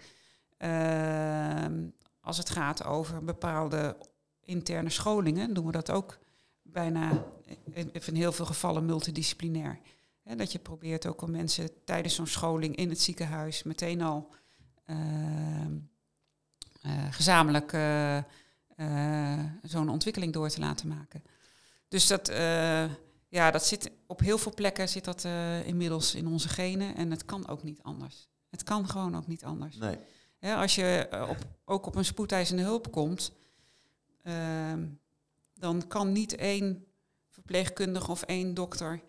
Uh, 0.57 1.65
als 2.21 2.37
het 2.37 2.49
gaat 2.49 2.83
over 2.83 3.23
bepaalde 3.23 3.97
interne 4.41 4.89
scholingen, 4.89 5.53
doen 5.53 5.65
we 5.65 5.71
dat 5.71 5.91
ook 5.91 6.17
bijna 6.61 7.25
in, 7.71 7.91
in 8.05 8.15
heel 8.15 8.31
veel 8.31 8.45
gevallen 8.45 8.85
multidisciplinair. 8.85 9.79
He, 10.23 10.35
dat 10.35 10.51
je 10.51 10.59
probeert 10.59 11.05
ook 11.05 11.21
om 11.21 11.31
mensen 11.31 11.69
tijdens 11.85 12.15
zo'n 12.15 12.27
scholing 12.27 12.75
in 12.75 12.89
het 12.89 13.01
ziekenhuis 13.01 13.63
meteen 13.63 14.01
al 14.01 14.29
uh, 14.85 14.95
uh, 16.85 16.91
gezamenlijk 17.11 17.73
zo'n 19.61 19.89
ontwikkeling 19.89 20.33
door 20.33 20.49
te 20.49 20.59
laten 20.59 20.87
maken. 20.87 21.23
Dus 21.87 22.07
dat 22.07 22.31
ja, 23.29 23.51
dat 23.51 23.65
zit 23.65 23.91
op 24.07 24.19
heel 24.19 24.37
veel 24.37 24.53
plekken 24.53 24.89
zit 24.89 25.05
dat 25.05 25.23
uh, 25.23 25.67
inmiddels 25.67 26.15
in 26.15 26.27
onze 26.27 26.49
genen 26.49 26.95
en 26.95 27.11
het 27.11 27.25
kan 27.25 27.47
ook 27.47 27.63
niet 27.63 27.83
anders. 27.83 28.27
Het 28.49 28.63
kan 28.63 28.89
gewoon 28.89 29.15
ook 29.15 29.27
niet 29.27 29.43
anders. 29.43 29.77
Nee. 29.77 29.97
Ja, 30.39 30.61
als 30.61 30.75
je 30.75 31.07
op, 31.29 31.37
ook 31.65 31.85
op 31.85 31.95
een 31.95 32.05
spoedeisende 32.05 32.61
hulp 32.61 32.91
komt, 32.91 33.31
uh, 34.23 34.73
dan 35.53 35.87
kan 35.87 36.11
niet 36.11 36.35
één 36.35 36.85
verpleegkundige 37.29 38.11
of 38.11 38.21
één 38.21 38.53
dokter 38.53 39.01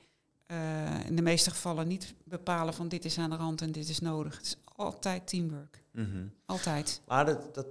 uh, 0.47 1.07
in 1.07 1.17
de 1.17 1.23
meeste 1.23 1.51
gevallen 1.51 1.89
niet 1.89 2.15
bepalen 2.25 2.75
van 2.75 2.89
dit 2.89 3.05
is 3.05 3.19
aan 3.19 3.31
de 3.31 3.37
rand 3.37 3.63
en 3.63 3.73
dit 3.73 3.89
is 3.89 3.99
nodig. 3.99 4.37
Het 4.37 4.47
is 4.47 4.57
altijd 4.65 5.29
teamwork. 5.29 5.83
Mhm. 5.91 6.27
Altijd. 6.47 7.01
Maar 7.07 7.25
dat, 7.25 7.55
dat, 7.55 7.67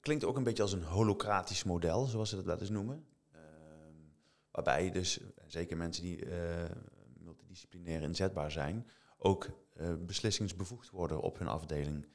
klinkt 0.00 0.24
ook 0.24 0.36
een 0.36 0.42
beetje 0.42 0.62
als 0.62 0.72
een 0.72 0.84
holocratisch 0.84 1.64
model, 1.64 2.04
zoals 2.06 2.28
ze 2.28 2.36
dat 2.36 2.44
wel 2.44 2.58
eens 2.58 2.70
noemen. 2.70 3.04
Uh, 3.34 3.40
waarbij 4.50 4.90
dus, 4.90 5.20
zeker 5.46 5.76
mensen 5.76 6.02
die 6.02 6.26
uh, 6.26 6.34
multidisciplinair 7.18 8.02
inzetbaar 8.02 8.50
zijn, 8.50 8.86
ook 9.18 9.48
uh, 9.76 9.88
beslissingsbevoegd 10.06 10.90
worden 10.90 11.20
op 11.20 11.38
hun 11.38 11.48
afdeling. 11.48 12.06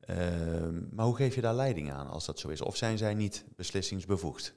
Ehm, 0.00 0.94
maar 0.94 1.04
hoe 1.04 1.16
geef 1.16 1.34
je 1.34 1.40
daar 1.40 1.54
leiding 1.54 1.92
aan 1.92 2.08
als 2.08 2.26
dat 2.26 2.38
zo 2.38 2.48
is? 2.48 2.60
Of 2.60 2.76
zijn 2.76 2.98
zij 2.98 3.14
niet 3.14 3.44
beslissingsbevoegd? 3.56 4.54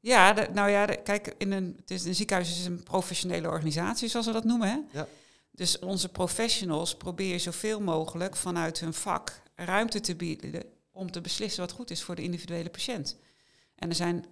Ja, 0.00 0.48
nou 0.52 0.70
ja, 0.70 0.86
kijk, 0.86 1.34
in 1.38 1.52
een, 1.52 1.74
het 1.76 1.90
is, 1.90 2.04
een 2.04 2.14
ziekenhuis 2.14 2.58
is 2.58 2.66
een 2.66 2.82
professionele 2.82 3.48
organisatie, 3.48 4.08
zoals 4.08 4.26
we 4.26 4.32
dat 4.32 4.44
noemen. 4.44 4.68
Hè? 4.68 4.98
Ja. 4.98 5.06
Dus 5.50 5.78
onze 5.78 6.08
professionals 6.08 6.96
proberen 6.96 7.40
zoveel 7.40 7.80
mogelijk 7.80 8.36
vanuit 8.36 8.80
hun 8.80 8.94
vak 8.94 9.42
ruimte 9.54 10.00
te 10.00 10.16
bieden 10.16 10.62
om 10.98 11.10
te 11.10 11.20
beslissen 11.20 11.60
wat 11.60 11.72
goed 11.72 11.90
is 11.90 12.02
voor 12.02 12.14
de 12.14 12.22
individuele 12.22 12.70
patiënt. 12.70 13.16
En 13.74 13.88
er 13.88 13.94
zijn 13.94 14.24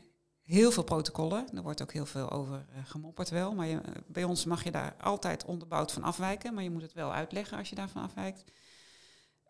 heel 0.42 0.70
veel 0.70 0.82
protocollen, 0.82 1.46
er 1.54 1.62
wordt 1.62 1.82
ook 1.82 1.92
heel 1.92 2.06
veel 2.06 2.30
over 2.30 2.66
uh, 2.70 2.78
gemopperd 2.84 3.30
wel, 3.30 3.54
maar 3.54 3.66
je, 3.66 3.80
bij 4.06 4.24
ons 4.24 4.44
mag 4.44 4.64
je 4.64 4.70
daar 4.70 4.94
altijd 5.00 5.44
onderbouwd 5.44 5.92
van 5.92 6.02
afwijken, 6.02 6.54
maar 6.54 6.62
je 6.62 6.70
moet 6.70 6.82
het 6.82 6.92
wel 6.92 7.12
uitleggen 7.12 7.58
als 7.58 7.68
je 7.68 7.74
daarvan 7.74 8.02
afwijkt. 8.02 8.44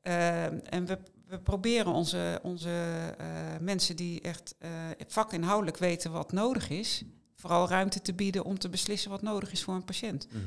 Uh, 0.02 0.73
en 0.73 0.87
we 0.87 0.99
we 1.26 1.38
proberen 1.38 1.92
onze, 1.92 2.40
onze 2.42 2.68
uh, 3.20 3.26
mensen 3.61 3.96
die 3.96 4.20
echt 4.20 4.54
vakinhoudelijk 5.06 5.76
weten 5.76 6.12
wat 6.12 6.32
nodig 6.32 6.68
is, 6.68 7.02
vooral 7.35 7.68
ruimte 7.68 8.02
te 8.02 8.14
bieden 8.14 8.44
om 8.44 8.58
te 8.58 8.68
beslissen 8.68 9.11
wat 9.11 9.23
nodig 9.23 9.52
is 9.52 9.62
voor 9.62 9.75
een 9.75 9.85
patiënt. 9.85 10.26
Mm 10.32 10.42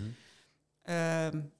-hmm. 0.83 1.51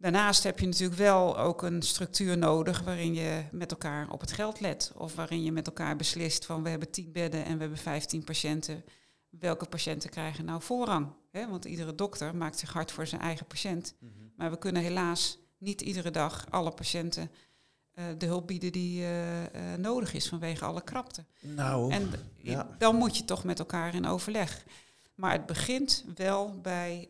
Daarnaast 0.00 0.42
heb 0.42 0.58
je 0.58 0.66
natuurlijk 0.66 1.00
wel 1.00 1.38
ook 1.38 1.62
een 1.62 1.82
structuur 1.82 2.38
nodig 2.38 2.80
waarin 2.82 3.14
je 3.14 3.44
met 3.50 3.70
elkaar 3.70 4.10
op 4.10 4.20
het 4.20 4.32
geld 4.32 4.60
let. 4.60 4.92
Of 4.96 5.14
waarin 5.14 5.42
je 5.42 5.52
met 5.52 5.66
elkaar 5.66 5.96
beslist 5.96 6.46
van 6.46 6.62
we 6.62 6.68
hebben 6.68 6.90
tien 6.90 7.12
bedden 7.12 7.44
en 7.44 7.54
we 7.54 7.60
hebben 7.60 7.78
vijftien 7.78 8.24
patiënten. 8.24 8.84
Welke 9.28 9.66
patiënten 9.66 10.10
krijgen 10.10 10.44
nou 10.44 10.62
voorrang? 10.62 11.08
He, 11.30 11.48
want 11.48 11.64
iedere 11.64 11.94
dokter 11.94 12.36
maakt 12.36 12.58
zich 12.58 12.72
hard 12.72 12.92
voor 12.92 13.06
zijn 13.06 13.20
eigen 13.20 13.46
patiënt. 13.46 13.94
Mm 13.98 14.12
-hmm. 14.16 14.32
Maar 14.36 14.50
we 14.50 14.58
kunnen 14.58 14.82
helaas 14.82 15.38
niet 15.58 15.80
iedere 15.80 16.10
dag 16.10 16.46
alle 16.50 16.70
patiënten 16.70 17.30
eh, 17.94 18.04
de 18.18 18.26
hulp 18.26 18.46
bieden 18.46 18.72
die 18.72 19.02
uh, 19.02 19.08
nodig 19.78 20.14
is 20.14 20.28
vanwege 20.28 20.64
alle 20.64 20.82
krapte. 20.82 21.24
Nou, 21.40 21.92
en 21.92 22.10
ja. 22.36 22.68
dan 22.78 22.96
moet 22.96 23.16
je 23.16 23.24
toch 23.24 23.44
met 23.44 23.58
elkaar 23.58 23.94
in 23.94 24.06
overleg. 24.06 24.64
Maar 25.14 25.32
het 25.32 25.46
begint 25.46 26.04
wel 26.14 26.60
bij 26.60 27.08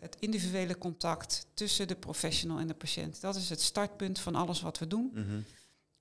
het 0.00 0.16
individuele 0.18 0.78
contact 0.78 1.46
tussen 1.54 1.88
de 1.88 1.96
professional 1.96 2.58
en 2.58 2.66
de 2.66 2.74
patiënt. 2.74 3.20
Dat 3.20 3.36
is 3.36 3.50
het 3.50 3.60
startpunt 3.60 4.18
van 4.18 4.34
alles 4.34 4.60
wat 4.60 4.78
we 4.78 4.86
doen. 4.86 5.10
Mm 5.14 5.44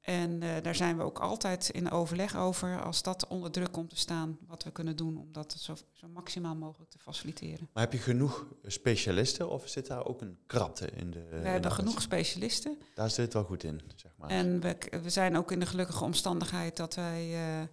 en 0.07 0.41
uh, 0.41 0.55
daar 0.61 0.75
zijn 0.75 0.97
we 0.97 1.03
ook 1.03 1.19
altijd 1.19 1.69
in 1.69 1.91
overleg 1.91 2.37
over 2.37 2.81
als 2.81 3.03
dat 3.03 3.27
onder 3.27 3.51
druk 3.51 3.71
komt 3.71 3.89
te 3.89 3.97
staan, 3.97 4.37
wat 4.47 4.63
we 4.63 4.71
kunnen 4.71 4.95
doen 4.95 5.17
om 5.17 5.31
dat 5.31 5.55
zo, 5.59 5.75
zo, 5.93 6.07
maximaal 6.07 6.55
mogelijk 6.55 6.91
te 6.91 6.97
faciliteren. 6.99 7.69
Maar 7.73 7.83
heb 7.83 7.93
je 7.93 7.99
genoeg 7.99 8.45
specialisten 8.65 9.49
of 9.49 9.67
zit 9.67 9.87
daar 9.87 10.05
ook 10.05 10.21
een 10.21 10.37
krapte 10.45 10.89
in 10.91 11.11
de. 11.11 11.27
We 11.29 11.47
hebben 11.47 11.71
genoeg 11.71 12.01
specialisten. 12.01 12.77
Daar 12.95 13.09
zit 13.09 13.25
het 13.25 13.33
wel 13.33 13.43
goed 13.43 13.63
in, 13.63 13.81
zeg 13.95 14.11
maar. 14.17 14.29
En 14.29 14.59
we, 14.59 14.77
we 15.03 15.10
zijn 15.10 15.38
ook 15.38 15.51
in 15.51 15.60
de 15.60 15.65
gelukkige 15.65 16.03
omstandigheid 16.03 16.77
dat 16.77 16.95
wij 16.95 17.27
uh, 17.27 17.67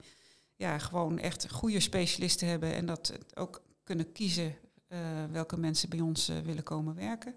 ja, 0.54 0.78
gewoon 0.78 1.18
echt 1.18 1.50
goede 1.50 1.80
specialisten 1.80 2.48
hebben 2.48 2.74
en 2.74 2.86
dat 2.86 3.12
ook 3.34 3.62
kunnen 3.84 4.12
kiezen 4.12 4.56
welke 5.30 5.56
mensen 5.56 5.88
bij 5.88 6.00
ons 6.00 6.26
willen 6.26 6.62
komen 6.62 6.94
werken. 6.94 7.34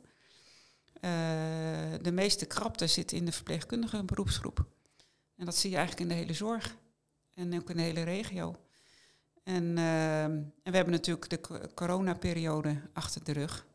de 2.01 2.11
meeste 2.13 2.45
krapte 2.45 2.87
zit 2.87 3.11
in 3.11 3.25
de 3.25 3.31
verpleegkundige 3.31 4.03
beroepsgroep. 4.03 4.65
En 5.35 5.45
dat 5.45 5.55
zie 5.55 5.69
je 5.69 5.75
eigenlijk 5.75 6.09
in 6.09 6.15
de 6.15 6.21
hele 6.21 6.33
zorg 6.33 6.75
en 7.33 7.55
ook 7.55 7.69
in 7.69 7.77
de 7.77 7.83
hele 7.83 8.03
regio. 8.03 8.55
En, 9.43 9.63
uh, 9.63 10.23
en 10.23 10.53
we 10.63 10.75
hebben 10.75 10.93
natuurlijk 10.93 11.29
de 11.29 11.69
coronaperiode 11.73 12.81
achter 12.93 13.23
de 13.23 13.31
rug. 13.31 13.65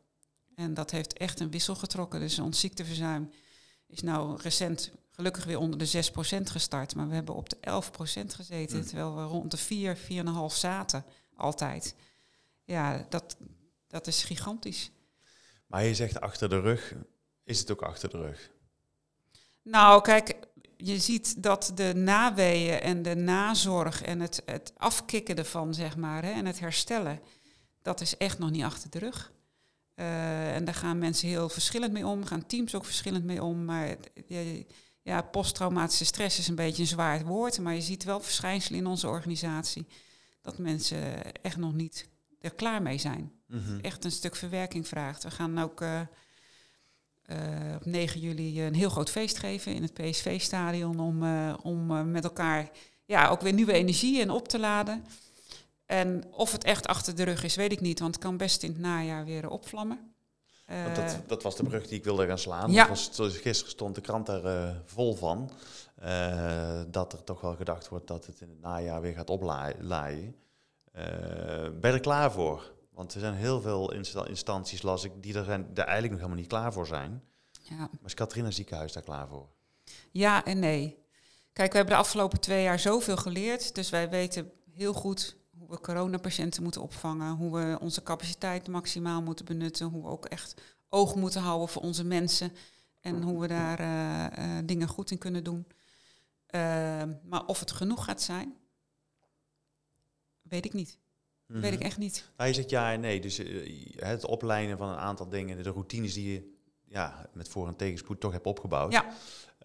En 0.55 0.75
dat 0.75 0.91
heeft 0.91 1.13
echt 1.13 1.41
een 1.41 1.51
wissel 1.51 1.75
getrokken. 1.75 2.21
Dus 2.21 2.39
ons 2.39 2.61
ziekteverzuim 2.61 3.31
is 3.87 4.01
nou 4.01 4.41
recent 4.43 4.93
gelukkig 5.11 5.45
weer 5.45 5.59
onder 5.59 5.79
de 5.79 5.87
6% 5.87 6.51
gestart. 6.51 6.95
Maar 6.95 7.09
we 7.09 7.15
hebben 7.15 7.35
op 7.35 7.49
de 7.49 7.57
11% 7.57 8.35
gezeten, 8.35 8.87
terwijl 8.87 9.17
we 9.17 9.23
rond 9.23 9.51
de 9.51 9.57
4, 9.57 9.97
4,5 9.97 10.03
zaten 10.55 11.05
altijd. 11.37 11.95
Ja, 12.65 13.07
dat, 13.09 13.37
dat 13.93 14.07
is 14.07 14.25
gigantisch. 14.25 14.91
Maar 15.67 15.85
je 15.85 15.95
zegt 15.95 16.21
achter 16.21 16.49
de 16.49 16.61
rug, 16.61 16.95
is 17.45 17.59
het 17.59 17.71
ook 17.71 17.83
achter 17.83 18.11
de 18.11 18.19
rug? 18.19 18.51
Nou, 19.63 20.03
kijk, 20.03 20.35
je 20.77 20.99
ziet 20.99 21.43
dat 21.43 21.73
de 21.75 21.93
naweeën 21.95 22.81
en 22.81 23.03
de 23.03 23.15
nazorg 23.15 24.03
en 24.03 24.21
het, 24.21 24.43
het 24.47 24.73
afkicken 24.77 25.37
ervan, 25.37 25.75
zeg 25.75 25.97
maar, 25.97 26.25
hè, 26.25 26.31
en 26.31 26.47
het 26.47 26.61
herstellen, 26.61 27.21
dat 27.83 28.01
is 28.01 28.17
echt 28.17 28.39
nog 28.39 28.51
niet 28.51 28.65
achter 28.65 28.91
de 28.91 28.99
rug. 28.99 29.33
Uh, 29.97 30.55
en 30.55 30.65
daar 30.65 30.75
gaan 30.75 30.99
mensen 30.99 31.29
heel 31.29 31.49
verschillend 31.49 31.93
mee 31.93 32.07
om, 32.07 32.25
gaan 32.25 32.47
teams 32.47 32.75
ook 32.75 32.85
verschillend 32.85 33.25
mee 33.25 33.43
om. 33.43 33.65
Maar 33.65 33.97
ja, 35.03 35.23
posttraumatische 35.23 36.05
stress 36.05 36.39
is 36.39 36.49
een 36.49 36.55
beetje 36.55 36.83
een 36.83 36.89
zwaar 36.89 37.25
woord, 37.25 37.59
maar 37.59 37.75
je 37.75 37.81
ziet 37.81 38.05
wel 38.05 38.21
verschijnselen 38.21 38.79
in 38.79 38.87
onze 38.87 39.09
organisatie 39.09 39.87
dat 40.41 40.59
mensen 40.59 41.33
echt 41.43 41.57
nog 41.57 41.73
niet 41.73 42.11
er 42.43 42.55
klaar 42.55 42.83
mee 42.83 42.99
zijn. 42.99 43.33
Mm 43.47 43.79
Echt 43.81 44.05
een 44.05 44.11
stuk 44.11 44.37
verwerking 44.37 44.89
vraagt. 44.89 45.23
We 45.23 45.31
gaan 45.31 45.59
ook 45.59 45.81
uh, 45.81 46.01
uh, 47.27 47.75
op 47.75 47.85
9 47.85 48.21
juli 48.21 48.67
een 48.67 48.75
heel 48.75 48.91
groot 48.91 49.11
feest 49.11 49.39
geven 49.39 49.75
in 49.75 49.83
het 49.83 49.95
PSV-stadion 49.95 51.01
om, 51.01 51.25
om 51.63 52.11
met 52.11 52.25
elkaar 52.25 52.71
ja, 53.05 53.29
ook 53.29 53.41
weer 53.41 53.53
nieuwe 53.53 53.73
energieën 53.73 54.31
op 54.31 54.49
te 54.49 54.59
laden. 54.59 55.05
En 55.87 56.25
of 56.31 56.53
het 56.53 56.65
echt 56.65 56.87
achter 56.87 57.17
de 57.17 57.23
rug 57.23 57.45
is, 57.45 57.55
weet 57.55 57.73
ik 57.73 57.81
niet, 57.81 57.99
want 57.99 58.15
het 58.15 58.25
kan 58.25 58.37
best 58.37 58.63
in 58.63 58.71
het 58.71 58.79
najaar 58.79 59.25
weer 59.25 59.49
opvlammen. 59.49 60.15
Dat, 60.95 61.17
dat, 61.27 61.43
was 61.43 61.57
de 61.57 61.63
brug 61.63 61.89
die 61.89 61.99
ik 61.99 62.05
wilde 62.05 62.27
gaan 62.27 62.39
slaan. 62.39 62.73
Ja. 62.73 62.89
Was, 62.89 63.11
gisteren 63.17 63.71
stond 63.71 63.95
de 63.95 64.01
krant 64.01 64.29
er 64.29 64.83
vol 64.85 65.15
van. 65.15 65.51
dat 66.91 67.13
er 67.13 67.25
toch 67.25 67.41
wel 67.41 67.55
gedacht 67.55 67.89
wordt 67.89 68.07
dat 68.07 68.27
het 68.27 68.41
in 68.41 68.49
het 68.49 68.61
najaar 68.61 69.01
weer 69.01 69.15
gaat 69.15 69.31
oplaaien. 69.31 70.37
Ben 70.93 71.81
je 71.81 71.93
er 71.93 72.01
klaar 72.01 72.33
voor? 72.33 72.73
Want 72.91 73.15
er 73.15 73.21
zijn 73.21 73.35
heel 73.35 73.61
veel 73.61 73.93
instanties, 74.27 74.83
las 74.83 75.05
ik, 75.05 75.13
die 75.23 75.35
er, 75.35 75.45
zijn, 75.45 75.61
er 75.75 75.85
eigenlijk 75.85 76.11
nog 76.11 76.21
helemaal 76.21 76.41
niet 76.41 76.47
klaar 76.47 76.73
voor 76.73 76.87
zijn. 76.87 77.23
Ja. 77.61 77.77
Maar 77.77 77.89
is 78.05 78.15
Katrina 78.15 78.51
ziekenhuis 78.51 78.93
daar 78.93 79.03
klaar 79.03 79.29
voor? 79.29 79.49
Ja 80.11 80.45
en 80.45 80.59
nee. 80.59 81.01
Kijk, 81.53 81.71
we 81.71 81.77
hebben 81.77 81.95
de 81.95 82.01
afgelopen 82.01 82.41
twee 82.41 82.63
jaar 82.63 82.79
zoveel 82.79 83.17
geleerd. 83.17 83.75
Dus 83.75 83.91
wij 83.91 84.11
weten 84.11 84.53
heel 84.73 84.93
goed 84.93 85.37
hoe 85.59 85.71
we 85.71 85.81
coronapatiënten 85.81 86.63
moeten 86.63 86.83
opvangen. 86.83 87.37
Hoe 87.37 87.59
we 87.59 87.79
onze 87.81 88.03
capaciteit 88.03 88.69
maximaal 88.69 89.23
moeten 89.23 89.45
benutten. 89.45 89.87
Hoe 89.87 90.03
we 90.03 90.09
ook 90.09 90.25
echt 90.25 90.55
oog 90.89 91.15
moeten 91.15 91.43
houden 91.43 91.69
voor 91.69 91.83
onze 91.83 92.05
mensen. 92.05 92.53
En 93.01 93.23
hoe 93.23 93.41
we 93.41 93.49
daar 93.49 93.81
uh, 93.81 94.25
uh, 94.39 94.59
dingen 94.65 94.89
goed 94.89 95.11
in 95.11 95.19
kunnen 95.19 95.45
doen. 95.45 95.67
Uh, 96.55 97.03
maar 97.25 97.47
of 97.47 97.61
het 97.61 97.73
genoeg 97.73 98.05
gaat 98.05 98.23
zijn, 98.23 98.57
weet 100.53 100.65
ik 100.65 100.73
niet. 100.73 100.99
Weet 101.47 101.73
ik 101.73 101.79
mhm. 101.79 101.87
echt 101.87 101.99
niet. 101.99 102.31
Nou, 102.37 102.49
je 102.49 102.55
zegt 102.55 102.71
ja 102.71 102.93
en 102.93 103.01
nee. 103.01 103.21
Dus 103.21 103.39
uh, 103.39 104.03
het 104.03 104.25
opleiden 104.25 104.79
van 104.79 104.89
een 104.89 104.99
aantal 104.99 105.29
dingen, 105.29 105.63
de 105.63 105.71
routines 105.71 106.15
die 106.15 106.33
je 106.33 106.53
ja, 106.85 107.31
met 107.33 107.49
voor- 107.49 107.67
en 107.67 107.77
tegenspoed 107.77 108.21
toch 108.21 108.33
hebt 108.33 108.47
opgebouwd. 108.47 108.93
Ja. 108.93 109.07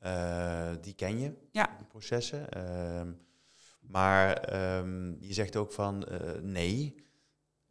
Uh, 0.04 0.76
die 0.82 0.93
ken 0.93 1.19
je, 1.19 1.34
ja. 1.52 1.76
die 1.78 1.88
processen. 1.88 2.47
Uh, 2.58 3.02
maar 3.82 4.54
um, 4.78 5.17
je 5.19 5.34
zegt 5.34 5.56
ook 5.56 5.71
van 5.71 6.08
uh, 6.12 6.19
nee, 6.41 6.95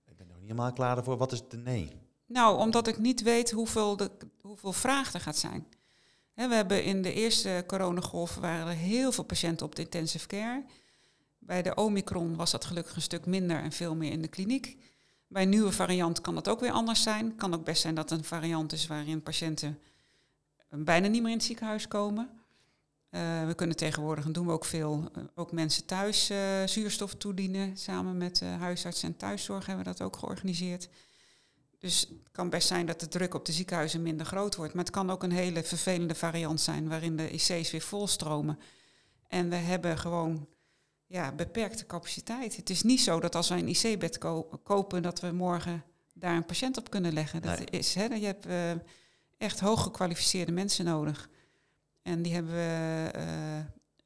ik 0.05 0.17
ben 0.17 0.27
nog 0.27 0.37
niet 0.37 0.51
helemaal 0.51 0.73
klaar 0.73 0.97
ervoor. 0.97 1.17
Wat 1.17 1.33
is 1.33 1.49
de 1.49 1.57
nee? 1.57 1.93
Nou, 2.27 2.59
omdat 2.59 2.87
ik 2.87 2.99
niet 2.99 3.23
weet 3.23 3.51
hoeveel, 3.51 3.97
de, 3.97 4.11
hoeveel 4.41 4.73
vraag 4.73 5.15
er 5.15 5.21
gaat 5.21 5.37
zijn. 5.37 5.67
He, 6.33 6.49
we 6.49 6.55
hebben 6.55 6.85
in 6.85 7.03
de 7.03 7.13
eerste 7.13 7.65
coronagolf 7.67 8.35
waren 8.35 8.67
er 8.67 8.75
heel 8.75 9.13
veel 9.13 9.25
patiënten 9.25 9.67
op 9.67 9.75
de 9.75 9.83
intensive 9.83 10.27
care. 10.27 10.65
Bij 11.47 11.63
de 11.63 11.75
Omicron 11.75 12.37
was 12.37 12.51
dat 12.51 12.65
gelukkig 12.65 12.97
een 12.97 13.03
stuk 13.03 13.27
minder 13.27 13.63
en 13.63 13.73
veel 13.73 13.95
meer 13.95 14.11
in 14.11 14.23
de 14.23 14.29
kliniek. 14.29 14.77
Bij 15.29 15.43
een 15.43 15.49
nieuwe 15.49 15.73
variant 15.73 16.21
kan 16.21 16.35
dat 16.35 16.49
ook 16.49 16.61
weer 16.61 16.71
anders 16.71 17.03
zijn. 17.03 17.37
Kan 17.37 17.55
ook 17.55 17.65
best 17.65 17.81
zijn 17.81 17.95
dat 17.95 18.11
een 18.11 18.25
variant 18.25 18.73
is 18.73 18.87
waarin 18.87 19.23
patiënten 19.23 19.79
bijna 20.69 21.09
niet 21.09 21.23
meer 21.23 21.31
in 21.31 21.37
het 21.37 21.47
ziekenhuis 21.47 21.89
komen. 21.89 22.31
Uh, 23.11 23.47
we 23.47 23.55
kunnen 23.55 23.77
tegenwoordig, 23.77 24.25
en 24.25 24.33
doen 24.33 24.47
we 24.47 24.53
ook 24.53 24.65
veel, 24.65 25.11
uh, 25.19 25.25
ook 25.35 25.53
mensen 25.53 25.85
thuis 25.85 26.31
uh, 26.31 26.39
zuurstof 26.65 27.15
toedienen. 27.15 27.77
Samen 27.77 28.17
met 28.17 28.41
huisarts 28.41 29.03
en 29.03 29.17
thuiszorg 29.17 29.67
hebben 29.67 29.85
we 29.85 29.91
dat 29.91 30.03
ook 30.03 30.17
georganiseerd. 30.17 30.89
Dus 31.79 32.01
het 32.01 32.31
kan 32.33 32.51
best 32.51 32.69
zijn 32.69 32.87
dat 32.87 33.01
de 33.01 33.09
druk 33.09 33.35
op 33.35 33.45
de 33.45 33.53
ziekenhuizen 33.53 34.03
minder 34.03 34.27
groot 34.27 34.57
wordt. 34.57 34.75
Maar 34.75 34.85
het 34.85 34.93
kan 34.93 35.11
ook 35.11 35.23
een 35.23 35.33
hele 35.33 35.63
vervelende 35.63 36.15
variant 36.15 36.61
zijn 36.61 36.89
waarin 36.89 37.17
de 37.17 37.31
IC's 37.31 37.71
weer 37.71 37.81
volstromen. 37.81 38.59
En 39.29 39.49
we 39.49 39.57
hebben 39.57 39.99
gewoon 39.99 40.47
ja, 41.07 41.33
beperkte 41.33 41.87
capaciteit. 41.87 42.57
Het 42.57 42.71
is 42.71 42.83
niet 42.83 43.01
zo 43.01 43.21
dat 43.21 43.35
als 43.35 43.49
wij 43.49 43.59
een 43.59 43.69
IC-bed 43.69 44.19
kopen, 44.63 45.03
dat 45.03 45.21
we 45.21 45.33
morgen 45.33 45.85
daar 46.15 46.37
een 46.37 46.45
patiënt 46.45 46.77
op 46.77 46.91
kunnen 46.91 47.13
leggen. 47.13 47.43
Dat 47.43 47.71
is, 47.71 47.95
hè, 47.95 48.05
je 48.05 48.27
hebt 48.27 48.47
uh, 48.47 48.71
echt 49.39 49.61
hooggekwalificeerde 49.61 50.53
mensen 50.53 50.85
nodig. 50.85 51.29
En 52.03 52.23
die 52.23 52.35
hebben 52.35 52.53
we 52.53 53.11
uh, 53.17 53.25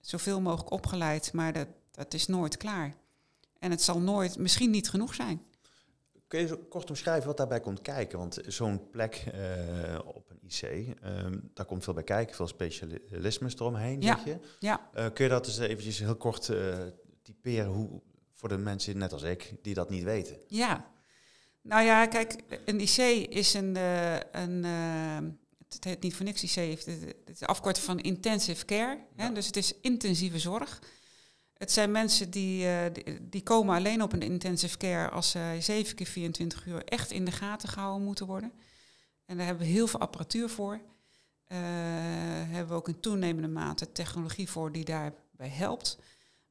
zoveel 0.01 0.41
mogelijk 0.41 0.71
opgeleid, 0.71 1.33
maar 1.33 1.53
dat, 1.53 1.69
dat 1.91 2.15
is 2.15 2.27
nooit 2.27 2.57
klaar. 2.57 2.95
En 3.59 3.71
het 3.71 3.83
zal 3.83 4.01
nooit, 4.01 4.39
misschien 4.39 4.71
niet 4.71 4.89
genoeg 4.89 5.15
zijn. 5.15 5.43
Kun 6.31 6.41
je 6.41 6.57
kort 6.57 6.91
omschrijven 6.91 7.27
wat 7.27 7.37
daarbij 7.37 7.61
komt 7.61 7.83
kijken? 7.83 8.19
Want 8.19 8.41
zo'n 8.47 8.91
plek 8.91 9.25
uh, 9.35 9.99
op 10.05 10.31
een 10.31 10.41
IC, 10.43 10.63
um, 11.05 11.51
daar 11.55 11.67
komt 11.67 11.85
veel 11.85 11.95
bij 11.95 12.03
kijken, 12.03 12.37
veel 12.37 12.47
specialismes 12.47 13.55
eromheen, 13.55 14.01
ja. 14.01 14.17
zeg 14.17 14.25
je. 14.25 14.39
Ja. 14.59 14.91
Uh, 14.95 15.07
kun 15.13 15.25
je 15.25 15.31
dat 15.31 15.47
eens 15.47 15.59
eventjes 15.59 15.99
heel 15.99 16.17
kort 16.17 16.49
uh, 16.49 16.77
typeren 17.23 17.67
hoe, 17.67 18.01
voor 18.35 18.49
de 18.49 18.57
mensen 18.57 18.99
net 18.99 19.13
als 19.13 19.23
ik 19.23 19.53
die 19.63 19.75
dat 19.75 19.91
niet 19.91 20.03
weten? 20.03 20.37
Ja, 20.47 20.91
nou 21.63 21.85
ja, 21.85 22.07
kijk, 22.07 22.37
een 22.65 22.81
IC 22.81 23.29
is 23.29 23.55
een, 23.55 23.77
een 24.33 24.65
het 25.69 25.85
heet 25.85 26.03
niet 26.03 26.15
voor 26.15 26.25
niks 26.25 26.43
IC, 26.43 26.79
het 26.79 26.89
is 27.27 27.43
afkorting 27.43 27.85
van 27.85 28.01
intensive 28.01 28.65
care, 28.65 28.99
ja. 29.17 29.25
hè, 29.25 29.33
dus 29.33 29.47
het 29.47 29.57
is 29.57 29.75
intensieve 29.81 30.39
zorg. 30.39 30.81
Het 31.61 31.73
zijn 31.73 31.91
mensen 31.91 32.31
die, 32.31 32.65
uh, 32.65 32.85
die, 32.93 33.29
die, 33.29 33.43
komen 33.43 33.77
alleen 33.77 34.03
op 34.03 34.13
een 34.13 34.23
intensive 34.23 34.77
care 34.77 35.11
als 35.11 35.31
ze 35.31 35.57
7 35.61 35.95
keer 35.95 36.07
24 36.07 36.67
uur 36.67 36.85
echt 36.85 37.11
in 37.11 37.25
de 37.25 37.31
gaten 37.31 37.69
gehouden 37.69 38.05
moeten 38.05 38.27
worden. 38.27 38.53
En 39.27 39.37
daar 39.37 39.47
hebben 39.47 39.67
we 39.67 39.73
heel 39.73 39.87
veel 39.87 40.01
apparatuur 40.01 40.49
voor. 40.49 40.75
Uh, 40.75 41.59
hebben 42.47 42.69
we 42.69 42.75
ook 42.75 42.89
in 42.89 43.01
toenemende 43.01 43.49
mate 43.49 43.93
technologie 43.93 44.51
voor 44.51 44.73
die 44.73 44.85
daarbij 44.85 45.49
helpt. 45.49 45.99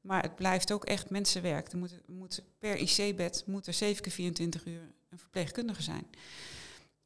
Maar 0.01 0.21
het 0.21 0.35
blijft 0.35 0.71
ook 0.71 0.85
echt 0.85 1.09
mensenwerk. 1.09 1.71
Er 1.71 1.77
moet, 1.77 2.01
moet 2.07 2.43
per 2.59 2.77
IC-bed 2.77 3.43
moet 3.45 3.67
er 3.67 3.73
7 3.73 4.03
keer 4.03 4.11
24 4.11 4.65
uur 4.65 4.81
een 5.09 5.19
verpleegkundige 5.19 5.81
zijn. 5.81 6.07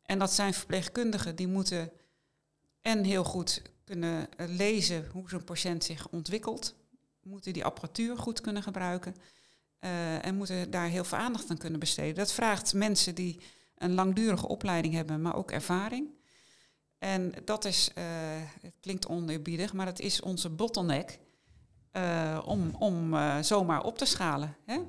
En 0.02 0.20
dat 0.20 0.34
zijn 0.34 0.54
verpleegkundigen 0.54 1.36
die 1.36 1.48
moeten 1.48 1.92
en 2.82 3.04
heel 3.04 3.24
goed 3.24 3.62
kunnen 3.84 4.28
lezen 4.38 5.10
hoe 5.12 5.30
zo'n 5.30 5.44
patiënt 5.44 5.84
zich 5.84 6.08
ontwikkelt 6.08 6.76
moeten 7.24 7.54
die 7.54 7.66
apparatuur 7.66 8.18
goed 8.18 8.42
kunnen 8.42 8.64
gebruiken. 8.64 9.16
Uh, 9.84 10.26
en 10.26 10.36
moeten 10.36 10.72
daar 10.72 10.88
heel 10.88 11.04
veel 11.04 11.18
aandacht 11.18 11.50
aan 11.50 11.58
kunnen 11.58 11.80
besteden. 11.80 12.16
Dat 12.16 12.34
vraagt 12.34 12.74
mensen 12.74 13.16
die 13.16 13.42
een 13.78 13.94
langdurige 13.94 14.48
opleiding 14.48 14.94
hebben, 14.94 15.22
maar 15.22 15.36
ook 15.36 15.52
ervaring. 15.52 16.10
En 16.98 17.34
dat 17.46 17.66
is, 17.66 17.92
uh, 17.98 18.04
het 18.62 18.74
klinkt 18.80 19.08
oneerbiedig, 19.08 19.74
maar 19.74 19.86
dat 19.86 20.00
is 20.00 20.22
onze 20.22 20.50
bottleneck 20.50 21.20
uh, 21.94 22.42
om, 22.46 22.76
om 22.80 23.16
zomaar 23.42 23.84
op 23.84 23.98
te 23.98 24.06
schalen. 24.06 24.56
Hè? 24.66 24.80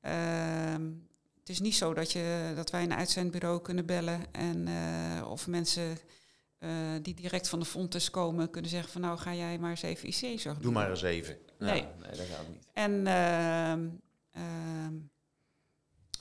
Ehm, 0.00 0.90
het 1.38 1.48
is 1.48 1.60
niet 1.60 1.74
zo 1.74 1.94
dat, 1.94 2.12
je, 2.12 2.52
dat 2.54 2.70
wij 2.70 2.82
een 2.82 2.94
uitzendbureau 2.94 3.62
kunnen 3.62 3.86
bellen 3.86 4.32
en 4.32 4.68
of 5.24 5.46
mensen 5.46 5.98
die 7.02 7.14
direct 7.14 7.48
van 7.48 7.58
de 7.58 7.64
fontes 7.64 8.10
komen 8.10 8.50
kunnen 8.50 8.70
zeggen 8.70 8.92
van 8.92 9.00
nou 9.00 9.18
ga 9.18 9.34
jij 9.34 9.58
maar 9.58 9.70
eens 9.70 9.82
even 9.82 10.08
IC-zorg 10.08 10.54
doen. 10.54 10.62
Doe 10.62 10.72
maar 10.72 10.90
eens 10.90 11.02
even. 11.02 11.36
Nee. 11.64 11.86
nee, 12.00 12.10
dat 12.10 12.26
gaat 12.26 12.48
niet. 12.48 12.66
En 12.72 12.92
uh, 13.06 13.74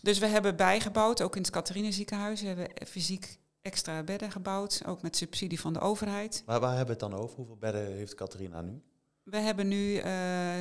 dus 0.01 0.19
we 0.19 0.25
hebben 0.25 0.55
bijgebouwd, 0.55 1.21
ook 1.21 1.35
in 1.35 1.41
het 1.41 1.51
Catharine 1.51 1.91
ziekenhuis, 1.91 2.41
we 2.41 2.47
hebben 2.47 2.87
fysiek 2.87 3.39
extra 3.61 4.03
bedden 4.03 4.31
gebouwd, 4.31 4.81
ook 4.85 5.01
met 5.01 5.15
subsidie 5.15 5.59
van 5.59 5.73
de 5.73 5.79
overheid. 5.79 6.43
Maar 6.45 6.59
waar 6.59 6.75
hebben 6.77 6.97
we 6.97 7.03
het 7.03 7.11
dan 7.11 7.19
over? 7.19 7.35
Hoeveel 7.35 7.57
bedden 7.57 7.93
heeft 7.93 8.15
Catharina 8.15 8.61
nu? 8.61 8.81
We 9.23 9.37
hebben 9.37 9.67
nu 9.67 10.03
uh, 10.03 10.59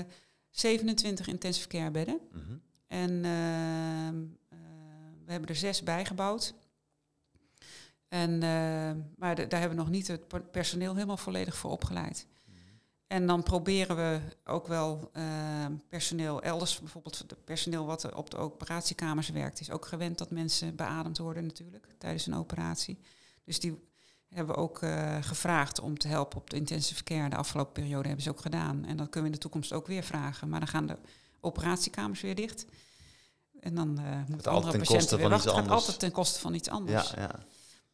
27 0.51 1.27
intensive 1.27 1.69
care 1.69 1.91
bedden. 1.91 2.21
Mm 2.33 2.43
-hmm. 2.47 2.63
En 2.87 3.11
uh, 3.11 4.57
we 5.25 5.33
hebben 5.33 5.49
er 5.49 5.57
zes 5.57 5.83
bijgebouwd. 5.83 6.55
En, 8.09 8.31
uh, 8.31 8.41
maar 9.17 9.35
daar 9.35 9.61
hebben 9.61 9.69
we 9.79 9.83
nog 9.83 9.91
niet 9.91 10.09
het 10.09 10.51
personeel 10.51 10.95
helemaal 10.95 11.17
volledig 11.17 11.57
voor 11.57 11.71
opgeleid. 11.71 12.27
En 13.11 13.27
dan 13.27 13.43
proberen 13.43 13.97
we 13.97 14.21
ook 14.45 14.67
wel 14.67 15.11
uh, 15.17 15.25
personeel 15.89 16.43
elders, 16.43 16.79
bijvoorbeeld 16.79 17.19
het 17.19 17.45
personeel 17.45 17.87
wat 17.87 18.15
op 18.15 18.31
de 18.31 18.37
operatiekamers 18.37 19.29
werkt, 19.29 19.61
is 19.61 19.71
ook 19.71 19.87
gewend 19.87 20.19
dat 20.19 20.31
mensen 20.31 20.77
beademd 20.77 21.19
worden 21.19 21.47
natuurlijk 21.47 21.87
tijdens 21.99 22.27
een 22.27 22.35
operatie. 22.35 22.99
Dus 23.45 23.61
die 23.61 23.89
hebben 24.29 24.55
we 24.55 24.61
ook 24.61 24.83
uh, 24.83 25.17
gevraagd 25.21 25.81
om 25.81 25.99
te 25.99 26.09
helpen 26.09 26.39
op 26.39 26.51
de 26.51 26.57
intensive 26.57 27.05
care. 27.05 27.29
De 27.29 27.37
afgelopen 27.37 27.73
periode 27.73 28.07
hebben 28.07 28.25
ze 28.25 28.31
ook 28.31 28.41
gedaan. 28.41 28.85
En 28.85 28.97
dat 28.97 29.09
kunnen 29.09 29.21
we 29.21 29.27
in 29.27 29.33
de 29.33 29.39
toekomst 29.39 29.73
ook 29.73 29.87
weer 29.87 30.03
vragen. 30.03 30.49
Maar 30.49 30.61
dan 30.61 30.69
gaan 30.69 30.87
de 30.87 30.97
operatiekamers 31.41 32.21
weer 32.21 32.35
dicht. 32.35 32.67
En 33.61 33.75
dan 33.75 34.01
uh, 34.01 34.07
moeten 34.29 34.51
andere 34.51 34.79
patiënten 34.79 35.19
weer 35.19 35.29
wachten. 35.29 35.51
Het 35.51 35.61
gaat 35.61 35.71
altijd 35.71 35.99
ten 35.99 36.13
koste 36.13 36.41
van 36.41 36.55
iets 36.55 36.69
anders. 36.69 37.11
Ja, 37.11 37.21
ja. 37.21 37.39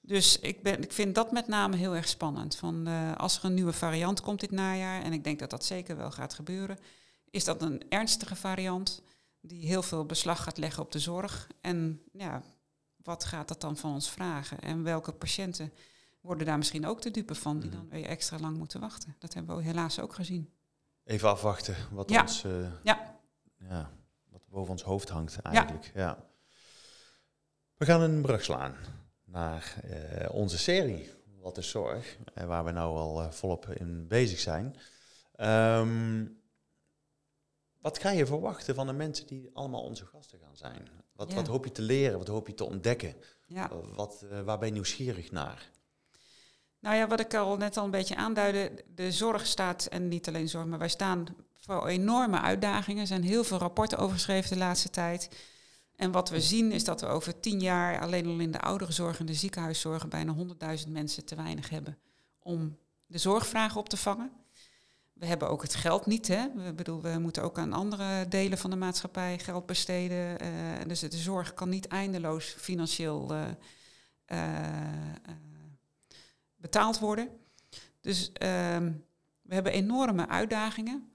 Dus 0.06 0.38
ik, 0.38 0.62
ben, 0.62 0.82
ik 0.82 0.92
vind 0.92 1.14
dat 1.14 1.32
met 1.32 1.46
name 1.46 1.76
heel 1.76 1.94
erg 1.94 2.08
spannend. 2.08 2.56
Van, 2.56 2.88
uh, 2.88 3.16
als 3.16 3.38
er 3.38 3.44
een 3.44 3.54
nieuwe 3.54 3.72
variant 3.72 4.20
komt 4.20 4.40
dit 4.40 4.50
najaar, 4.50 5.02
en 5.02 5.12
ik 5.12 5.24
denk 5.24 5.38
dat 5.38 5.50
dat 5.50 5.64
zeker 5.64 5.96
wel 5.96 6.10
gaat 6.10 6.34
gebeuren, 6.34 6.78
is 7.30 7.44
dat 7.44 7.62
een 7.62 7.82
ernstige 7.88 8.36
variant 8.36 9.02
die 9.40 9.66
heel 9.66 9.82
veel 9.82 10.06
beslag 10.06 10.42
gaat 10.42 10.58
leggen 10.58 10.82
op 10.82 10.92
de 10.92 10.98
zorg. 10.98 11.48
En 11.60 12.02
ja, 12.12 12.42
wat 12.96 13.24
gaat 13.24 13.48
dat 13.48 13.60
dan 13.60 13.76
van 13.76 13.92
ons 13.92 14.10
vragen? 14.10 14.60
En 14.60 14.82
welke 14.82 15.12
patiënten 15.12 15.72
worden 16.20 16.46
daar 16.46 16.58
misschien 16.58 16.86
ook 16.86 17.02
de 17.02 17.10
dupe 17.10 17.34
van, 17.34 17.60
die 17.60 17.70
dan 17.70 17.88
weer 17.88 18.04
extra 18.04 18.38
lang 18.38 18.56
moeten 18.56 18.80
wachten? 18.80 19.16
Dat 19.18 19.34
hebben 19.34 19.56
we 19.56 19.62
helaas 19.62 20.00
ook 20.00 20.14
gezien. 20.14 20.50
Even 21.04 21.28
afwachten 21.28 21.76
wat 21.90 22.10
ja. 22.10 22.20
ons 22.20 22.44
uh, 22.44 22.66
ja. 22.82 23.18
Ja, 23.68 23.90
wat 24.28 24.42
boven 24.48 24.70
ons 24.70 24.82
hoofd 24.82 25.08
hangt 25.08 25.38
eigenlijk. 25.38 25.90
Ja. 25.94 26.00
ja. 26.00 26.24
We 27.76 27.84
gaan 27.84 28.00
een 28.00 28.22
brug 28.22 28.44
slaan 28.44 28.74
naar 29.37 29.75
uh, 29.90 30.35
onze 30.35 30.59
serie, 30.59 31.11
Wat 31.40 31.59
is 31.59 31.70
Zorg, 31.70 32.16
uh, 32.38 32.44
waar 32.44 32.64
we 32.64 32.70
nou 32.70 32.96
al 32.96 33.22
uh, 33.22 33.31
volop 33.31 33.66
in 33.68 34.09
bezig 34.09 34.38
zijn. 34.38 34.77
Um, 35.81 36.40
wat 37.81 37.99
ga 37.99 38.11
je 38.11 38.27
verwachten 38.27 38.75
van 38.75 38.87
de 38.87 38.92
mensen 38.92 39.27
die 39.27 39.51
allemaal 39.53 39.83
onze 39.83 40.07
gasten 40.07 40.38
gaan 40.38 40.57
zijn? 40.57 40.88
Wat, 41.12 41.31
ja. 41.31 41.35
wat 41.35 41.46
hoop 41.46 41.64
je 41.64 41.72
te 41.72 41.83
leren, 41.83 42.18
wat 42.18 42.29
hoop 42.29 42.46
je 42.46 42.55
te 42.55 42.64
ontdekken? 42.64 43.14
Ja. 43.46 43.70
Wat, 43.94 44.25
waar 44.44 44.59
ben 44.59 44.68
je 44.68 44.75
nieuwsgierig 44.75 45.31
naar? 45.31 45.70
Nou 46.81 46.96
ja, 46.96 47.07
wat 47.07 47.20
ik 47.20 47.35
al 47.35 47.57
net 47.57 47.77
al 47.77 47.85
een 47.85 47.90
beetje 47.90 48.16
aanduidde, 48.16 48.85
de 48.94 49.12
zorg 49.12 49.46
staat, 49.46 49.87
en 49.87 50.09
niet 50.09 50.29
alleen 50.29 50.49
zorg, 50.49 50.66
maar 50.66 50.79
wij 50.79 50.88
staan 50.88 51.27
voor 51.57 51.87
enorme 51.87 52.40
uitdagingen. 52.40 53.01
Er 53.01 53.07
zijn 53.07 53.22
heel 53.22 53.44
veel 53.44 53.59
rapporten 53.59 53.99
over 53.99 54.14
geschreven 54.14 54.51
de 54.51 54.57
laatste 54.57 54.90
tijd. 54.90 55.29
En 55.96 56.11
wat 56.11 56.28
we 56.28 56.40
zien 56.40 56.72
is 56.72 56.85
dat 56.85 57.00
we 57.00 57.06
over 57.06 57.40
tien 57.40 57.61
jaar 57.61 58.00
alleen 58.00 58.26
al 58.26 58.38
in 58.38 58.50
de 58.50 58.61
ouderenzorg 58.61 59.18
en 59.18 59.26
de 59.26 59.35
ziekenhuiszorg 59.35 60.09
bijna 60.09 60.35
100.000 60.85 60.88
mensen 60.88 61.24
te 61.24 61.35
weinig 61.35 61.68
hebben 61.68 61.98
om 62.38 62.78
de 63.06 63.18
zorgvragen 63.18 63.80
op 63.80 63.88
te 63.88 63.96
vangen. 63.96 64.32
We 65.12 65.26
hebben 65.26 65.48
ook 65.48 65.62
het 65.62 65.74
geld 65.74 66.06
niet. 66.06 66.28
Hè? 66.28 66.46
We, 66.54 66.72
bedoel, 66.72 67.02
we 67.02 67.18
moeten 67.18 67.42
ook 67.42 67.59
aan 67.59 67.72
andere 67.72 68.28
delen 68.28 68.59
van 68.59 68.70
de 68.70 68.76
maatschappij 68.76 69.38
geld 69.38 69.66
besteden. 69.66 70.42
Uh, 70.42 70.48
dus 70.87 71.00
de 71.00 71.16
zorg 71.16 71.54
kan 71.54 71.68
niet 71.68 71.87
eindeloos 71.87 72.54
financieel 72.59 73.32
uh, 73.32 73.44
uh, 74.32 74.38
betaald 76.56 76.98
worden. 76.98 77.28
Dus 78.00 78.32
ehm, 78.32 78.92
we 79.42 79.54
hebben 79.54 79.72
enorme 79.72 80.28
uitdagingen. 80.28 81.11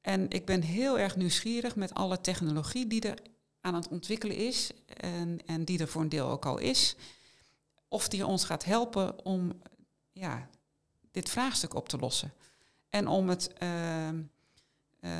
En 0.00 0.30
ik 0.30 0.46
ben 0.46 0.62
heel 0.62 0.98
erg 0.98 1.16
nieuwsgierig 1.16 1.76
met 1.76 1.94
alle 1.94 2.20
technologie 2.20 2.86
die 2.86 3.00
er 3.00 3.18
aan 3.62 3.74
het 3.74 3.88
ontwikkelen 3.88 4.36
is 4.36 4.70
en, 4.96 5.38
en 5.46 5.64
die 5.64 5.78
er 5.78 5.88
voor 5.88 6.02
een 6.02 6.08
deel 6.08 6.28
ook 6.28 6.46
al 6.46 6.58
is, 6.58 6.96
of 7.88 8.08
die 8.08 8.26
ons 8.26 8.44
gaat 8.44 8.64
helpen 8.64 9.24
om 9.24 9.52
ja, 10.12 10.48
dit 11.10 11.28
vraagstuk 11.28 11.74
op 11.74 11.88
te 11.88 11.98
lossen. 11.98 12.32
En 12.88 13.06
om 13.06 13.28
het 13.28 13.50
uh, 13.62 14.08
uh, 15.00 15.10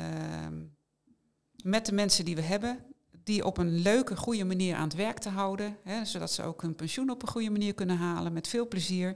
met 1.63 1.85
de 1.85 1.91
mensen 1.91 2.25
die 2.25 2.35
we 2.35 2.41
hebben, 2.41 2.79
die 3.23 3.45
op 3.45 3.57
een 3.57 3.81
leuke, 3.81 4.15
goede 4.15 4.43
manier 4.43 4.75
aan 4.75 4.83
het 4.83 4.95
werk 4.95 5.17
te 5.17 5.29
houden, 5.29 5.77
hè, 5.83 6.05
zodat 6.05 6.31
ze 6.31 6.43
ook 6.43 6.61
hun 6.61 6.75
pensioen 6.75 7.09
op 7.09 7.21
een 7.21 7.27
goede 7.27 7.49
manier 7.49 7.73
kunnen 7.73 7.97
halen, 7.97 8.33
met 8.33 8.47
veel 8.47 8.67
plezier. 8.67 9.15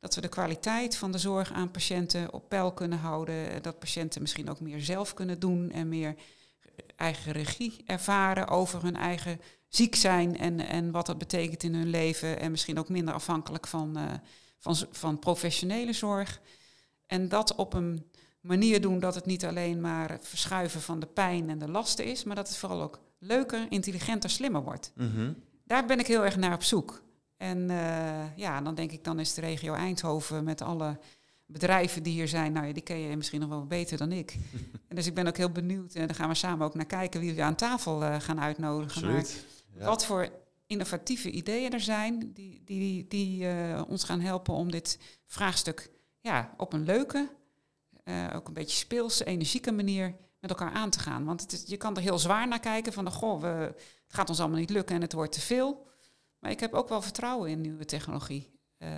Dat 0.00 0.14
we 0.14 0.20
de 0.20 0.28
kwaliteit 0.28 0.96
van 0.96 1.12
de 1.12 1.18
zorg 1.18 1.52
aan 1.52 1.70
patiënten 1.70 2.32
op 2.32 2.48
peil 2.48 2.72
kunnen 2.72 2.98
houden. 2.98 3.62
Dat 3.62 3.78
patiënten 3.78 4.20
misschien 4.20 4.50
ook 4.50 4.60
meer 4.60 4.80
zelf 4.80 5.14
kunnen 5.14 5.38
doen 5.38 5.70
en 5.70 5.88
meer 5.88 6.14
eigen 6.96 7.32
regie 7.32 7.82
ervaren 7.86 8.48
over 8.48 8.82
hun 8.82 8.96
eigen 8.96 9.40
ziek 9.68 9.94
zijn 9.94 10.38
en, 10.38 10.60
en 10.60 10.90
wat 10.90 11.06
dat 11.06 11.18
betekent 11.18 11.62
in 11.62 11.74
hun 11.74 11.90
leven. 11.90 12.40
En 12.40 12.50
misschien 12.50 12.78
ook 12.78 12.88
minder 12.88 13.14
afhankelijk 13.14 13.66
van, 13.66 13.98
uh, 13.98 14.04
van, 14.58 14.76
van 14.90 15.18
professionele 15.18 15.92
zorg. 15.92 16.40
En 17.06 17.28
dat 17.28 17.54
op 17.54 17.74
een 17.74 18.06
manier 18.40 18.80
doen 18.80 18.98
dat 18.98 19.14
het 19.14 19.26
niet 19.26 19.44
alleen 19.44 19.80
maar 19.80 20.10
het 20.10 20.28
verschuiven 20.28 20.80
van 20.80 21.00
de 21.00 21.06
pijn 21.06 21.50
en 21.50 21.58
de 21.58 21.68
lasten 21.68 22.04
is, 22.04 22.24
maar 22.24 22.36
dat 22.36 22.48
het 22.48 22.56
vooral 22.56 22.82
ook 22.82 23.00
leuker, 23.18 23.66
intelligenter, 23.68 24.30
slimmer 24.30 24.62
wordt. 24.62 24.92
Mm 24.94 25.10
-hmm. 25.14 25.36
Daar 25.64 25.86
ben 25.86 25.98
ik 25.98 26.06
heel 26.06 26.24
erg 26.24 26.36
naar 26.36 26.54
op 26.54 26.62
zoek. 26.62 27.02
En 27.36 27.58
uh, 27.70 28.36
ja, 28.36 28.60
dan 28.60 28.74
denk 28.74 28.92
ik, 28.92 29.04
dan 29.04 29.18
is 29.18 29.34
de 29.34 29.40
regio 29.40 29.74
Eindhoven 29.74 30.44
met 30.44 30.60
alle 30.60 30.98
bedrijven 31.48 32.02
die 32.02 32.12
hier 32.12 32.28
zijn, 32.28 32.52
nou 32.52 32.66
ja, 32.66 32.72
die 32.72 32.82
ken 32.82 32.98
je 32.98 33.16
misschien 33.16 33.40
nog 33.40 33.48
wel 33.48 33.66
beter 33.66 33.98
dan 33.98 34.12
ik. 34.12 34.36
en 34.88 34.96
dus 34.96 35.06
ik 35.06 35.14
ben 35.14 35.26
ook 35.26 35.36
heel 35.36 35.50
benieuwd, 35.50 35.94
en 35.94 36.06
daar 36.06 36.16
gaan 36.16 36.28
we 36.28 36.34
samen 36.34 36.66
ook 36.66 36.74
naar 36.74 36.86
kijken, 36.86 37.20
wie 37.20 37.34
we 37.34 37.42
aan 37.42 37.54
tafel 37.54 38.20
gaan 38.20 38.40
uitnodigen. 38.40 39.02
Absoluut. 39.02 39.46
Wat 39.78 40.04
voor 40.04 40.28
innovatieve 40.66 41.30
ideeën 41.30 41.72
er 41.72 41.80
zijn 41.80 42.32
die, 42.32 42.62
die, 42.64 43.06
die 43.08 43.46
ons 43.86 44.04
gaan 44.04 44.20
helpen 44.20 44.54
om 44.54 44.70
dit 44.70 44.98
vraagstuk 45.26 45.90
ja, 46.20 46.54
op 46.56 46.72
een 46.72 46.84
leuke, 46.84 47.28
ook 48.34 48.48
een 48.48 48.54
beetje 48.54 48.76
speelse, 48.76 49.24
energieke 49.24 49.72
manier 49.72 50.16
met 50.40 50.50
elkaar 50.50 50.72
aan 50.72 50.90
te 50.90 50.98
gaan. 50.98 51.24
Want 51.24 51.40
het 51.40 51.52
is, 51.52 51.64
je 51.66 51.76
kan 51.76 51.96
er 51.96 52.02
heel 52.02 52.18
zwaar 52.18 52.48
naar 52.48 52.60
kijken 52.60 52.92
van, 52.92 53.10
goh, 53.10 53.40
we, 53.40 53.46
het 53.46 54.14
gaat 54.14 54.28
ons 54.28 54.40
allemaal 54.40 54.58
niet 54.58 54.70
lukken 54.70 54.94
en 54.94 55.02
het 55.02 55.12
wordt 55.12 55.32
te 55.32 55.40
veel. 55.40 55.86
Maar 56.38 56.50
ik 56.50 56.60
heb 56.60 56.74
ook 56.74 56.88
wel 56.88 57.02
vertrouwen 57.02 57.50
in 57.50 57.60
nieuwe 57.60 57.84
technologie. 57.84 58.57
Uh, 58.78 58.88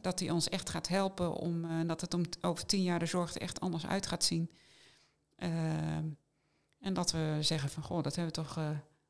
dat 0.00 0.18
die 0.18 0.32
ons 0.32 0.48
echt 0.48 0.70
gaat 0.70 0.88
helpen 0.88 1.32
om 1.32 1.64
uh, 1.64 1.70
dat 1.86 2.00
het 2.00 2.14
om 2.14 2.22
over 2.40 2.66
tien 2.66 2.82
jaar 2.82 2.98
de 2.98 3.06
zorg 3.06 3.34
er 3.34 3.40
echt 3.40 3.60
anders 3.60 3.86
uit 3.86 4.06
gaat 4.06 4.24
zien. 4.24 4.50
Uh, 5.38 5.48
en 6.78 6.94
dat 6.94 7.10
we 7.10 7.36
zeggen 7.40 7.70
van 7.70 7.82
goh, 7.82 8.02
dat 8.02 8.16
hebben 8.16 8.34
we 8.34 8.42
toch 8.42 8.58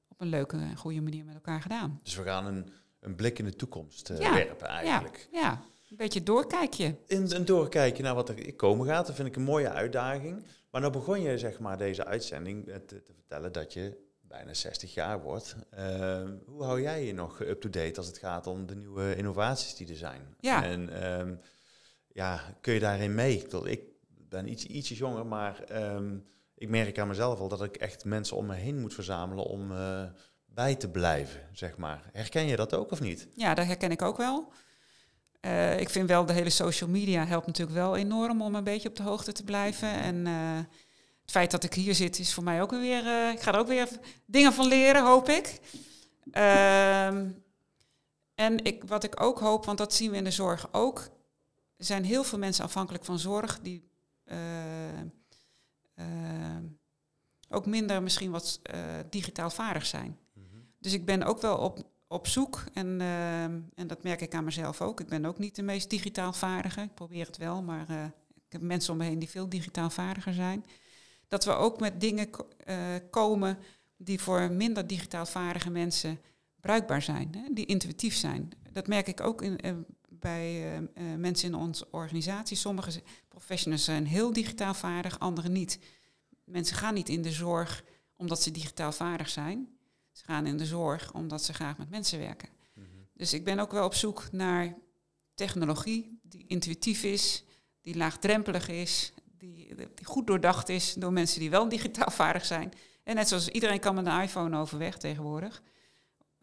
op 0.09 0.21
een 0.21 0.29
leuke 0.29 0.57
en 0.57 0.77
goede 0.77 1.01
manier 1.01 1.25
met 1.25 1.35
elkaar 1.35 1.63
gedaan. 1.63 2.01
Dus 2.03 2.15
we 2.15 2.23
gaan 2.23 2.47
een, 2.47 2.73
een 3.01 3.15
blik 3.15 3.39
in 3.39 3.45
de 3.45 3.57
toekomst 3.57 4.09
ja, 4.19 4.35
werpen 4.35 4.67
eigenlijk. 4.67 5.29
Ja, 5.33 5.41
ja, 5.41 5.63
een 5.91 5.97
beetje 5.97 6.23
doorkijkje. 6.23 6.97
In, 7.07 7.33
een 7.33 7.45
doorkijkje 7.45 8.03
naar 8.03 8.15
wat 8.15 8.29
er 8.29 8.55
komen 8.55 8.87
gaat, 8.87 9.07
dat 9.07 9.17
vind 9.17 9.29
ik 9.29 9.37
een 9.37 9.43
mooie 9.43 9.71
uitdaging. 9.71 10.45
Maar 10.71 10.81
nou 10.81 10.93
begon 10.93 11.21
je 11.21 11.39
zeg 11.39 11.59
maar 11.59 11.79
deze 11.79 12.05
uitzending 12.05 12.65
te, 12.65 13.03
te 13.03 13.13
vertellen 13.15 13.53
dat 13.53 13.73
je 13.73 14.08
bijna 14.29 14.55
60 14.55 14.95
jaar 14.95 15.21
wordt. 15.21 15.57
Ehm, 15.71 16.37
hoe 16.47 16.65
hou 16.65 16.83
jij 16.83 17.05
je 17.05 17.13
nog 17.13 17.41
up-to-date 17.41 17.97
als 17.97 18.07
het 18.07 18.19
gaat 18.19 18.47
om 18.47 18.67
de 18.67 18.77
nieuwe 18.77 19.17
innovaties 19.17 19.75
die 19.75 19.89
er 19.89 19.97
zijn? 19.97 20.35
Ja. 20.41 20.65
En 20.65 21.11
um, 21.21 21.41
ja, 22.13 22.41
kun 22.61 22.75
je 22.75 22.81
daarin 22.81 23.15
mee? 23.15 23.47
Ik 23.65 23.81
ben 24.07 24.49
iets, 24.51 24.65
ietsje 24.65 24.95
jonger, 24.95 25.27
maar 25.27 25.65
um, 25.95 26.27
ik 26.55 26.69
merk 26.69 26.99
aan 26.99 27.09
mezelf 27.09 27.41
al 27.41 27.49
dat 27.49 27.63
ik 27.63 27.77
echt 27.77 28.05
mensen 28.05 28.37
om 28.37 28.47
me 28.47 28.55
heen 28.55 28.81
moet 28.81 28.95
verzamelen 28.95 29.45
om 29.45 29.73
uh, 29.73 30.03
bij 30.47 30.75
te 30.75 30.91
blijven, 30.91 31.41
zeg 31.53 31.77
maar. 31.77 32.11
Herken 32.13 32.47
je 32.47 32.57
dat 32.57 32.75
ook 32.75 32.91
of 32.91 33.01
niet? 33.01 33.29
Ja, 33.35 33.55
dat 33.55 33.67
herken 33.67 33.91
ik 33.91 34.03
ook 34.03 34.17
wel. 34.17 34.53
Uh, 35.41 35.81
ik 35.81 35.89
vind 35.89 36.09
wel 36.09 36.27
de 36.27 36.33
hele 36.33 36.51
social 36.51 36.91
media 36.91 37.27
helpt 37.27 37.47
natuurlijk 37.47 37.79
wel 37.79 37.97
enorm 37.97 38.43
om 38.43 38.55
een 38.55 38.65
beetje 38.65 38.89
op 38.89 38.97
de 38.97 39.03
hoogte 39.03 39.33
te 39.33 39.45
blijven. 39.45 39.93
En 39.93 40.27
uh, 40.27 40.59
het 41.29 41.37
feit 41.37 41.51
dat 41.51 41.65
ik 41.65 41.75
hier 41.75 41.95
zit 41.95 42.19
is 42.19 42.35
voor 42.35 42.45
mij 42.45 42.63
ook 42.63 42.71
weer. 42.71 43.05
Uh, 43.05 43.31
ik 43.31 43.41
ga 43.41 43.53
er 43.53 43.59
ook 43.59 43.67
weer 43.67 43.89
dingen 44.27 44.53
van 44.53 44.67
leren, 44.67 45.07
hoop 45.07 45.29
ik. 45.29 45.61
Ehm, 46.31 47.31
en 48.35 48.65
ik, 48.65 48.85
wat 48.87 49.05
ik 49.05 49.23
ook 49.23 49.39
hoop, 49.39 49.65
want 49.65 49.79
dat 49.79 49.95
zien 49.95 50.11
we 50.11 50.17
in 50.17 50.25
de 50.25 50.31
zorg 50.31 50.69
ook. 50.73 50.99
Er 51.77 51.85
zijn 51.85 52.05
heel 52.05 52.25
veel 52.25 52.39
mensen 52.39 52.65
afhankelijk 52.65 53.05
van 53.05 53.19
zorg 53.19 53.61
die 53.61 53.87
ook 57.49 57.67
minder 57.67 58.03
misschien 58.03 58.31
wat 58.31 58.61
digitaal 59.11 59.51
vaardig 59.51 59.87
zijn. 59.87 60.19
Mm 60.33 60.45
-hmm. 60.51 60.67
Dus 60.79 60.93
ik 60.93 61.05
ben 61.05 61.23
ook 61.23 61.41
wel 61.41 61.57
op, 61.57 61.79
op 62.07 62.27
zoek. 62.27 62.65
En, 62.73 62.87
uh, 63.01 63.43
en 63.43 63.87
dat 63.87 64.03
merk 64.03 64.21
ik 64.21 64.35
aan 64.35 64.45
mezelf 64.45 64.81
ook. 64.81 65.01
Ik 65.01 65.09
ben 65.09 65.25
ook 65.25 65.39
niet 65.39 65.57
de 65.57 65.63
meest 65.63 65.91
digitaal 65.91 66.33
vaardige. 66.33 66.81
Ik 66.81 66.95
probeer 66.95 67.27
het 67.27 67.37
wel, 67.37 67.63
maar 67.63 67.91
ik 68.35 68.53
heb 68.53 68.61
mensen 68.61 68.93
om 68.93 68.99
me 68.99 69.05
heen 69.05 69.19
die 69.19 69.31
veel 69.31 69.49
digitaal 69.49 69.91
vaardiger 69.91 70.35
zijn. 70.35 70.65
Dat 71.29 71.45
we 71.45 71.53
ook 71.53 71.81
met 71.81 72.01
dingen 72.01 72.29
uh, 72.69 72.77
komen 73.11 73.59
die 73.97 74.21
voor 74.21 74.53
minder 74.53 74.87
digitaal 74.87 75.27
vaardige 75.27 75.71
mensen 75.71 76.21
bruikbaar 76.61 77.03
zijn, 77.03 77.35
hè, 77.37 77.53
die 77.53 77.67
intuïtief 77.67 78.15
zijn. 78.15 78.51
Dat 78.73 78.87
merk 78.87 79.07
ik 79.07 79.21
ook 79.21 79.43
in, 79.43 79.67
uh, 79.67 79.73
bij 80.09 80.81
mensen 81.17 81.49
in 81.49 81.55
onze 81.55 81.89
organisatie. 81.91 82.57
Sommige 82.57 83.03
professionals 83.29 83.85
zijn 83.85 84.07
heel 84.07 84.33
digitaal 84.33 84.75
vaardig, 84.75 85.19
anderen 85.19 85.53
niet. 85.53 85.79
Mensen 86.45 86.77
gaan 86.77 86.95
niet 86.95 87.09
in 87.09 87.23
de 87.23 87.33
zorg 87.33 87.85
omdat 88.17 88.43
ze 88.43 88.51
digitaal 88.51 88.93
vaardig 88.93 89.29
zijn. 89.29 89.69
Ze 90.13 90.25
gaan 90.25 90.47
in 90.47 90.57
de 90.57 90.67
zorg 90.67 91.15
omdat 91.15 91.45
ze 91.45 91.53
graag 91.55 91.79
met 91.79 91.91
mensen 91.91 92.19
werken. 92.19 92.49
Mm 92.75 92.85
-hmm. 92.85 93.07
Dus 93.15 93.33
ik 93.33 93.45
ben 93.45 93.59
ook 93.59 93.73
wel 93.73 93.85
op 93.85 93.95
zoek 93.95 94.29
naar 94.33 94.77
technologie 95.35 96.19
die 96.23 96.45
intuïtief 96.47 97.03
is, 97.03 97.45
die 97.81 97.97
laagdrempelig 97.97 98.69
is, 98.69 99.13
die, 99.39 99.75
die, 99.75 100.05
goed 100.05 100.27
doordacht 100.27 100.69
is 100.69 100.95
door 100.95 101.13
mensen 101.13 101.41
die 101.41 101.51
wel 101.51 101.69
digitaal 101.69 102.11
vaardig 102.11 102.45
zijn. 102.45 102.73
En 103.05 103.15
net 103.15 103.29
zoals 103.29 103.49
iedereen 103.49 103.81
kan 103.81 103.95
met 103.95 104.07
een 104.07 104.21
iPhone 104.21 104.59
overweg 104.59 104.97
tegenwoordig. 104.97 105.63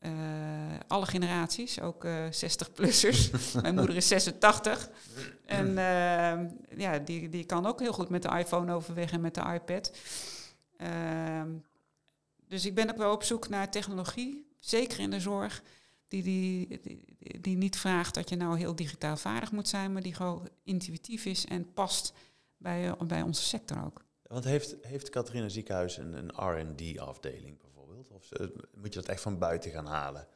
Uh, 0.05 0.11
alle 0.87 1.05
generaties, 1.05 1.81
ook 1.81 2.05
uh, 2.05 2.25
60-plussers. 2.25 3.31
Mijn 3.61 3.75
moeder 3.75 3.95
is 3.95 4.07
86. 4.07 4.89
En 5.45 5.67
uh, 5.67 6.77
ja, 6.79 6.99
die, 7.05 7.29
die 7.29 7.45
kan 7.45 7.65
ook 7.65 7.79
heel 7.79 7.93
goed 7.93 8.09
met 8.09 8.21
de 8.21 8.37
iPhone 8.37 8.73
overweg 8.73 9.11
en 9.11 9.21
met 9.21 9.35
de 9.35 9.43
iPad. 9.53 9.91
Ehm, 10.77 11.49
dus 12.47 12.65
ik 12.65 12.75
ben 12.75 12.89
ook 12.89 12.97
wel 12.97 13.13
op 13.13 13.23
zoek 13.23 13.49
naar 13.49 13.71
technologie, 13.71 14.47
zeker 14.59 14.99
in 14.99 15.09
de 15.09 15.19
zorg, 15.19 15.63
die, 16.07 16.23
die, 16.23 16.79
die, 16.81 17.05
die, 17.41 17.57
niet 17.57 17.77
vraagt 17.77 18.13
dat 18.13 18.29
je 18.29 18.35
nou 18.35 18.57
heel 18.57 18.75
digitaal 18.75 19.17
vaardig 19.17 19.51
moet 19.51 19.67
zijn, 19.67 19.93
maar 19.93 20.01
die 20.01 20.13
gewoon 20.13 20.49
intuïtief 20.63 21.25
is 21.25 21.45
en 21.45 21.73
past 21.73 22.13
bij, 22.57 22.95
bij 23.07 23.21
onze 23.21 23.41
sector 23.41 23.83
ook. 23.85 24.03
Want 24.21 24.43
heeft, 24.43 24.75
heeft 24.81 25.09
Catharina 25.09 25.49
Ziekenhuis 25.49 25.97
een, 25.97 26.13
een 26.13 26.29
R&D-afdeling 26.29 27.61
bijvoorbeeld? 27.61 28.11
Of 28.11 28.29
moet 28.73 28.93
je 28.93 28.99
dat 28.99 29.09
echt 29.09 29.21
van 29.21 29.37
buiten 29.37 29.71
gaan 29.71 29.85
halen? 29.85 30.27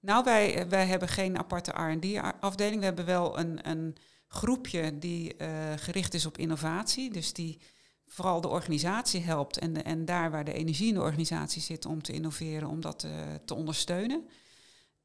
Nou, 0.00 0.24
wij, 0.24 0.68
wij 0.68 0.86
hebben 0.86 1.08
geen 1.08 1.38
aparte 1.38 1.70
R&D-afdeling. 1.70 2.78
We 2.78 2.84
hebben 2.84 3.06
wel 3.06 3.38
een, 3.38 3.68
een 3.68 3.96
groepje 4.28 4.98
die 4.98 5.34
uh, 5.38 5.48
gericht 5.76 6.14
is 6.14 6.26
op 6.26 6.38
innovatie. 6.38 7.10
Dus 7.12 7.32
die 7.32 7.60
vooral 8.06 8.40
de 8.40 8.48
organisatie 8.48 9.20
helpt 9.20 9.58
en, 9.58 9.72
de, 9.72 9.82
en 9.82 10.04
daar 10.04 10.30
waar 10.30 10.44
de 10.44 10.52
energie 10.52 10.88
in 10.88 10.94
de 10.94 11.00
organisatie 11.00 11.62
zit 11.62 11.86
om 11.86 12.02
te 12.02 12.12
innoveren, 12.12 12.68
om 12.68 12.80
dat 12.80 13.04
uh, 13.04 13.34
te 13.44 13.54
ondersteunen. 13.54 14.28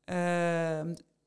Uh, 0.06 0.82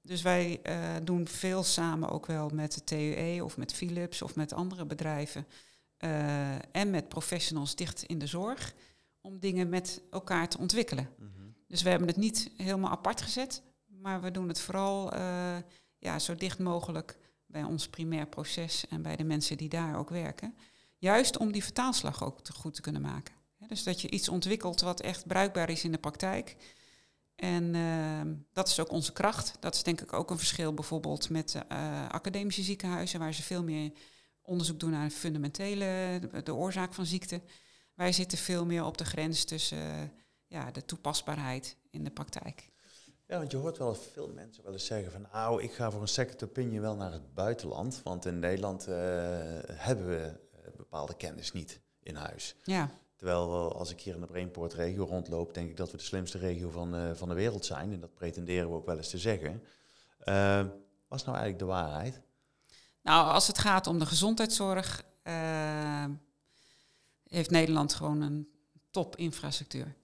dus 0.07 0.23
wij 0.23 0.61
uh, 0.67 0.95
doen 1.03 1.29
veel 1.29 1.63
samen 1.63 2.09
ook 2.09 2.27
wel 2.27 2.49
met 2.49 2.75
de 2.75 2.85
TUE 2.85 3.45
of 3.45 3.57
met 3.57 3.75
Philips 3.75 4.23
of 4.23 4.37
met 4.37 4.53
andere 4.53 4.87
bedrijven 4.87 5.47
eh, 5.97 6.55
en 6.55 6.91
met 6.91 7.09
professionals 7.09 7.75
dicht 7.75 8.03
in 8.03 8.19
de 8.19 8.27
zorg 8.27 8.75
om 9.21 9.39
dingen 9.39 9.69
met 9.69 10.03
elkaar 10.11 10.49
te 10.49 10.59
ontwikkelen. 10.59 11.09
Mm 11.19 11.33
-hmm. 11.37 11.55
Dus 11.67 11.83
we 11.83 11.89
hebben 11.89 12.09
het 12.09 12.17
niet 12.17 12.51
helemaal 12.57 12.91
apart 12.91 13.23
gezet, 13.23 13.63
maar 13.87 14.21
we 14.21 14.31
doen 14.31 14.49
het 14.49 14.61
vooral 14.61 15.15
ja, 15.99 16.19
zo 16.19 16.35
dicht 16.35 16.59
mogelijk 16.59 17.19
bij 17.47 17.63
ons 17.63 17.89
primair 17.89 18.27
proces 18.27 18.89
en 18.89 19.03
bij 19.03 19.17
de 19.17 19.25
mensen 19.25 19.57
die 19.57 19.69
daar 19.69 19.99
ook 19.99 20.11
werken. 20.11 20.55
Juist 20.99 21.39
om 21.39 21.53
die 21.53 21.63
vertaalslag 21.63 22.25
ook 22.25 22.41
te 22.41 22.53
goed 22.53 22.75
te 22.75 22.81
kunnen 22.81 23.03
maken. 23.03 23.35
dus 23.67 23.83
dat 23.83 24.01
je 24.01 24.11
iets 24.11 24.29
ontwikkelt 24.29 24.81
wat 24.81 25.01
echt 25.01 25.27
bruikbaar 25.27 25.71
is 25.71 25.85
in 25.85 25.93
de 25.93 25.99
praktijk. 25.99 26.57
En 27.37 27.75
uh, 27.75 28.21
dat 28.53 28.69
is 28.69 28.81
ook 28.81 28.91
onze 28.91 29.13
kracht. 29.13 29.57
Dat 29.61 29.75
is 29.75 29.83
denk 29.83 30.01
ik 30.01 30.13
ook 30.13 30.31
een 30.31 30.39
verschil 30.39 30.75
bijvoorbeeld 30.75 31.31
met 31.31 31.55
uh, 31.55 32.09
academische 32.09 32.63
ziekenhuizen, 32.63 33.19
waar 33.19 33.35
ze 33.35 33.43
veel 33.43 33.63
meer 33.63 33.93
onderzoek 34.43 34.81
doen 34.81 34.91
naar 34.91 35.11
fundamentele, 35.11 36.19
de, 36.21 36.43
de 36.43 36.55
oorzaak 36.55 36.95
van 36.95 37.07
ziekte. 37.07 37.41
Wij 37.95 38.13
zitten 38.13 38.39
veel 38.39 38.67
meer 38.67 38.85
op 38.85 38.99
de 38.99 39.05
grens 39.05 39.45
tussen 39.45 39.79
uh, 39.79 40.03
ja, 40.47 40.71
de 40.71 40.85
toepasbaarheid 40.85 41.77
in 41.91 42.05
de 42.05 42.11
praktijk. 42.11 42.73
Ja, 43.27 43.39
want 43.39 43.51
je 43.51 43.57
hoort 43.57 43.79
wel 43.79 43.95
veel 43.95 44.29
mensen 44.29 44.65
wel 44.65 44.73
eens 44.73 44.87
zeggen 44.87 45.13
van 45.13 45.27
nou, 45.33 45.63
ik 45.63 45.73
ga 45.73 45.91
voor 45.91 46.01
een 46.01 46.09
second 46.09 46.45
opinion 46.45 46.81
wel 46.81 46.97
naar 46.97 47.13
het 47.13 47.35
buitenland. 47.35 48.01
Want 48.05 48.25
in 48.27 48.39
Nederland 48.39 48.89
uh, 48.89 48.95
hebben 49.73 50.09
we 50.09 50.41
bepaalde 50.77 51.15
kennis 51.15 51.53
niet 51.53 51.81
in 52.03 52.15
huis. 52.15 52.55
Ja. 52.63 52.91
Terwijl 53.25 53.75
als 53.75 53.91
ik 53.91 54.01
hier 54.01 54.15
in 54.15 54.21
de 54.21 54.27
Brainport 54.27 54.73
regio 54.73 55.05
rondloop, 55.05 55.55
denk 55.55 55.71
ik 55.71 55.77
dat 55.77 55.91
we 55.91 55.97
de 55.97 56.03
slimste 56.03 56.39
regio 56.39 56.71
van, 56.71 56.95
uh, 56.95 57.15
van 57.15 57.29
de 57.29 57.35
wereld 57.35 57.65
zijn. 57.65 57.93
En 57.93 58.01
dat 58.01 58.15
pretenderen 58.15 58.69
we 58.69 58.75
ook 58.75 58.87
wel 58.87 58.97
eens 58.97 59.11
te 59.11 59.19
zeggen. 59.19 59.63
Uh, 60.25 60.57
wat 61.09 61.19
is 61.19 61.25
nou 61.25 61.37
eigenlijk 61.37 61.59
de 61.59 61.65
waarheid? 61.65 62.21
Nou, 63.03 63.31
als 63.31 63.47
het 63.47 63.59
gaat 63.59 63.87
om 63.87 63.99
de 63.99 64.07
gezondheidszorg, 64.07 65.05
heeft 67.29 67.51
Nederland 67.51 67.95
gewoon 67.95 68.21
een 68.21 68.49
topinfrastructuur. 68.91 69.95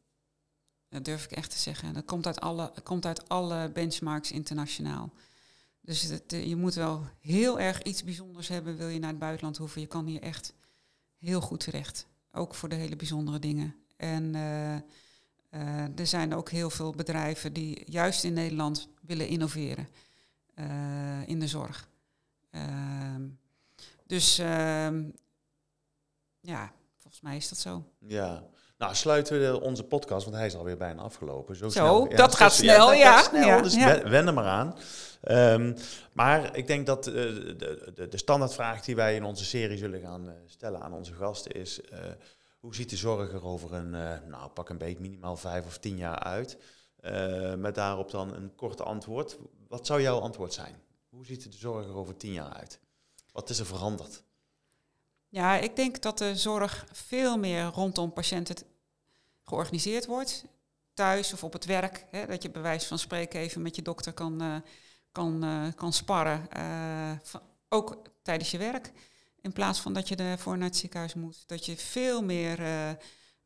Dat 0.89 1.05
durf 1.05 1.25
ik 1.25 1.33
echt 1.33 1.51
te 1.51 1.59
zeggen. 1.59 1.95
Dat 1.95 2.05
komt 2.05 2.27
uit 2.27 2.41
alle, 2.41 2.73
komt 2.83 3.07
uit 3.07 3.29
alle 3.29 3.71
benchmarks 3.71 4.33
internationaal. 4.33 5.13
Dus 5.81 6.13
je 6.29 6.57
moet 6.57 6.75
wel 6.75 7.07
heel 7.21 7.61
erg 7.61 7.83
iets 7.83 8.05
bijzonders 8.05 8.49
hebben, 8.49 8.77
wil 8.77 8.89
je 8.89 8.99
naar 8.99 9.11
het 9.11 9.19
buitenland 9.19 9.57
hoeven. 9.57 9.81
Je 9.81 9.87
kan 9.87 10.07
hier 10.07 10.23
echt 10.23 10.55
heel 11.19 11.41
goed 11.41 11.61
terecht. 11.61 12.09
Ook 12.33 12.55
voor 12.55 12.69
de 12.69 12.75
hele 12.75 12.97
bijzondere 12.97 13.39
dingen. 13.39 13.75
En 13.97 14.35
uh, 14.35 14.75
uh, 14.75 15.99
er 15.99 16.07
zijn 16.07 16.35
ook 16.35 16.51
heel 16.51 16.71
veel 16.71 16.91
bedrijven 16.91 17.53
die 17.53 17.83
juist 17.91 18.25
in 18.25 18.33
Nederland 18.33 18.89
willen 19.01 19.29
innoveren 19.29 19.89
uh, 20.55 21.29
in 21.29 21.41
de 21.41 21.49
zorg. 21.49 21.89
Ehm, 22.51 23.29
dus 24.07 24.39
ehm, 24.39 25.11
ja, 26.41 26.73
volgens 26.97 27.23
mij 27.23 27.37
is 27.37 27.49
dat 27.49 27.59
zo. 27.59 27.85
Ja, 27.99 28.45
Nou, 28.81 28.95
sluiten 28.95 29.41
we 29.41 29.61
onze 29.61 29.85
podcast, 29.85 30.25
want 30.25 30.37
hij 30.37 30.47
is 30.47 30.57
alweer 30.57 30.77
bijna 30.77 31.03
afgelopen. 31.03 31.57
Zo, 31.57 31.69
Zo 31.69 32.07
dat 32.09 32.35
gaat 32.35 32.53
snel, 32.53 32.93
ja. 32.93 33.17
Dat 33.17 33.25
snel, 33.25 33.47
ja, 33.47 33.61
dus 33.61 33.75
wen 34.03 34.27
er 34.27 34.35
maar 34.35 34.47
aan. 34.47 34.77
Um, 35.29 35.77
maar 36.13 36.57
ik 36.57 36.67
denk 36.67 36.87
dat 36.87 37.07
uh, 37.07 37.15
de, 37.15 37.93
de, 37.95 38.09
de 38.09 38.17
standaardvraag 38.17 38.83
die 38.83 38.97
wij 38.97 39.15
in 39.15 39.25
onze 39.25 39.45
serie 39.45 39.79
zullen 39.79 40.01
gaan 40.01 40.27
uh, 40.27 40.33
stellen 40.47 40.81
aan 40.81 40.93
onze 40.93 41.13
gasten 41.13 41.53
is... 41.53 41.81
Uh, 41.93 41.99
hoe 42.59 42.75
ziet 42.75 42.91
de 42.91 42.97
zorg 42.97 43.33
er 43.33 43.45
over 43.45 43.75
een, 43.75 43.91
nou 44.29 44.51
pak 44.55 44.69
een 44.69 44.79
beetje 44.79 45.01
minimaal 45.01 45.37
vijf 45.37 45.67
of 45.67 45.79
tien 45.79 45.97
jaar 45.97 46.19
uit? 46.19 46.59
met 47.57 47.75
daarop 47.75 48.11
dan 48.11 48.35
een 48.35 48.55
korte 48.55 48.83
antwoord. 48.83 49.39
Wat 49.69 49.87
zou 49.87 50.03
jouw 50.03 50.19
antwoord 50.19 50.53
zijn? 50.53 50.75
Hoe 51.09 51.27
ziet 51.27 51.43
de 51.43 51.59
zorg 51.59 51.87
er 51.87 51.97
over 51.97 52.17
tien 52.17 52.33
jaar 52.33 52.53
uit? 52.53 52.81
Wat 53.33 53.51
is 53.51 53.59
er 53.59 53.67
veranderd? 53.67 54.23
Ja, 55.29 55.59
ik 55.59 55.77
denk 55.77 56.03
dat 56.03 56.19
de 56.19 56.37
zorg 56.37 56.87
veel 56.93 57.37
meer 57.37 57.65
rondom 57.65 58.13
patiënten 58.13 58.57
georganiseerd 59.51 60.07
wordt. 60.07 60.45
Thuis 60.95 61.33
of 61.33 61.45
op 61.45 61.53
het 61.53 61.65
werk. 61.65 62.07
Hè, 62.11 62.27
dat 62.27 62.43
je 62.43 62.51
bij 62.51 62.63
wijze 62.63 62.87
van 62.87 62.99
spreken 62.99 63.41
even 63.41 63.63
met 63.63 63.77
je 63.77 63.83
dokter 63.83 64.13
kan, 64.13 64.43
uh, 64.43 64.57
kan, 65.13 65.45
uh, 65.45 65.67
kan 65.75 65.93
sparren. 65.93 66.49
Uh, 66.57 67.43
ook 67.69 68.03
tijdens 68.23 68.51
je 68.51 68.59
werk. 68.59 68.93
In 69.41 69.53
plaats 69.53 69.81
van 69.81 69.93
dat 69.93 70.09
je 70.09 70.17
ervoor 70.17 70.59
naar 70.59 70.69
het 70.69 70.77
ziekenhuis 70.77 71.15
moet. 71.15 71.43
Dat 71.47 71.67
je 71.67 71.77
veel 71.77 72.23
meer 72.23 72.59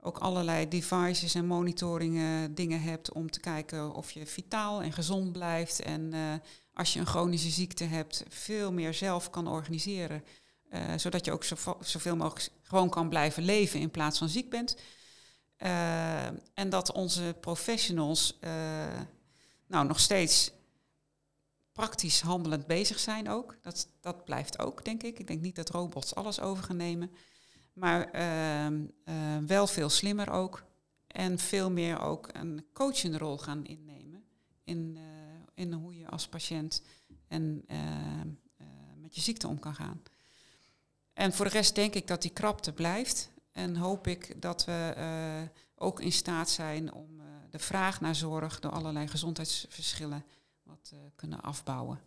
ook 0.00 0.18
allerlei 0.18 0.68
devices 0.68 1.34
en 1.34 1.46
monitoring 1.46 2.20
dingen 2.50 2.82
hebt 2.82 3.12
om 3.12 3.30
te 3.30 3.40
kijken 3.40 3.94
of 3.94 4.10
je 4.10 4.26
vitaal 4.26 4.82
en 4.82 4.92
gezond 4.92 5.32
blijft. 5.32 5.80
En 5.80 6.12
als 6.72 6.92
je 6.92 7.00
een 7.00 7.06
chronische 7.06 7.50
ziekte 7.50 7.84
hebt, 7.84 8.24
veel 8.28 8.72
meer 8.72 8.94
zelf 8.94 9.30
kan 9.30 9.48
organiseren. 9.48 10.24
zodat 10.96 11.24
je 11.24 11.32
ook 11.32 11.44
zoveel 11.80 12.16
mogelijk 12.16 12.48
gewoon 12.62 12.90
kan 12.90 13.08
blijven 13.08 13.42
leven 13.42 13.80
in 13.80 13.90
plaats 13.90 14.18
van 14.18 14.28
ziek 14.28 14.50
bent. 14.50 14.76
Uh, 15.64 16.26
en 16.54 16.68
dat 16.68 16.92
onze 16.92 17.36
professionals 17.40 18.38
uh, 18.40 18.50
nou, 19.66 19.86
nog 19.86 20.00
steeds 20.00 20.52
praktisch 21.72 22.20
handelend 22.20 22.66
bezig 22.66 22.98
zijn 22.98 23.28
ook. 23.28 23.56
Dat, 23.62 23.88
dat 24.00 24.24
blijft 24.24 24.58
ook, 24.58 24.84
denk 24.84 25.02
ik. 25.02 25.18
Ik 25.18 25.26
denk 25.26 25.40
niet 25.40 25.56
dat 25.56 25.70
robots 25.70 26.14
alles 26.14 26.40
over 26.40 26.64
gaan 26.64 26.76
nemen. 26.76 27.10
Maar 27.72 28.14
uh, 28.14 28.78
wel 29.46 29.66
veel 29.66 29.88
slimmer 29.88 30.30
ook. 30.30 30.64
En 31.06 31.38
veel 31.38 31.70
meer 31.70 32.00
ook 32.00 32.28
een 32.32 32.66
coachende 32.72 33.18
rol 33.18 33.38
gaan 33.38 33.64
innemen. 33.64 34.24
In, 34.64 34.98
in 35.54 35.72
hoe 35.72 35.98
je 35.98 36.08
als 36.08 36.28
patiënt 36.28 36.82
en 37.28 37.64
met 38.96 39.14
je 39.14 39.20
ziekte 39.20 39.48
om 39.48 39.58
kan 39.58 39.74
gaan. 39.74 40.02
En 41.12 41.32
voor 41.32 41.44
de 41.44 41.50
rest 41.50 41.74
denk 41.74 41.94
ik 41.94 42.06
dat 42.06 42.22
die 42.22 42.30
krapte 42.30 42.72
blijft. 42.72 43.32
En 43.54 43.76
hoop 43.76 44.06
ik 44.06 44.42
dat 44.42 44.64
we 44.64 44.94
uh, 44.98 45.48
ook 45.76 46.00
in 46.00 46.12
staat 46.12 46.50
zijn 46.50 46.92
om 46.92 47.20
uh, 47.20 47.24
de 47.50 47.58
vraag 47.58 48.00
naar 48.00 48.14
zorg 48.14 48.60
door 48.60 48.70
allerlei 48.70 49.08
gezondheidsverschillen 49.08 50.24
wat 50.62 50.90
uh, 50.94 51.00
kunnen 51.16 51.40
afbouwen. 51.40 52.00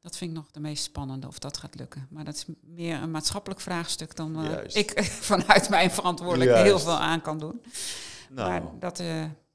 Dat 0.00 0.16
vind 0.16 0.30
ik 0.30 0.36
nog 0.36 0.50
de 0.50 0.60
meest 0.60 0.84
spannende 0.84 1.26
of 1.26 1.38
dat 1.38 1.56
gaat 1.56 1.74
lukken. 1.74 2.06
Maar 2.10 2.24
dat 2.24 2.34
is 2.34 2.44
meer 2.60 3.02
een 3.02 3.10
maatschappelijk 3.10 3.60
vraagstuk 3.60 4.16
dan 4.16 4.60
ik 4.66 5.02
vanuit 5.30 5.68
mijn 5.68 5.90
verantwoordelijkheid 5.90 6.64
heel 6.64 6.78
veel 6.78 6.98
aan 6.98 7.20
kan 7.20 7.38
doen. 7.38 7.62
Nou. 8.30 8.48
Maar 8.48 8.78
dat 8.78 8.98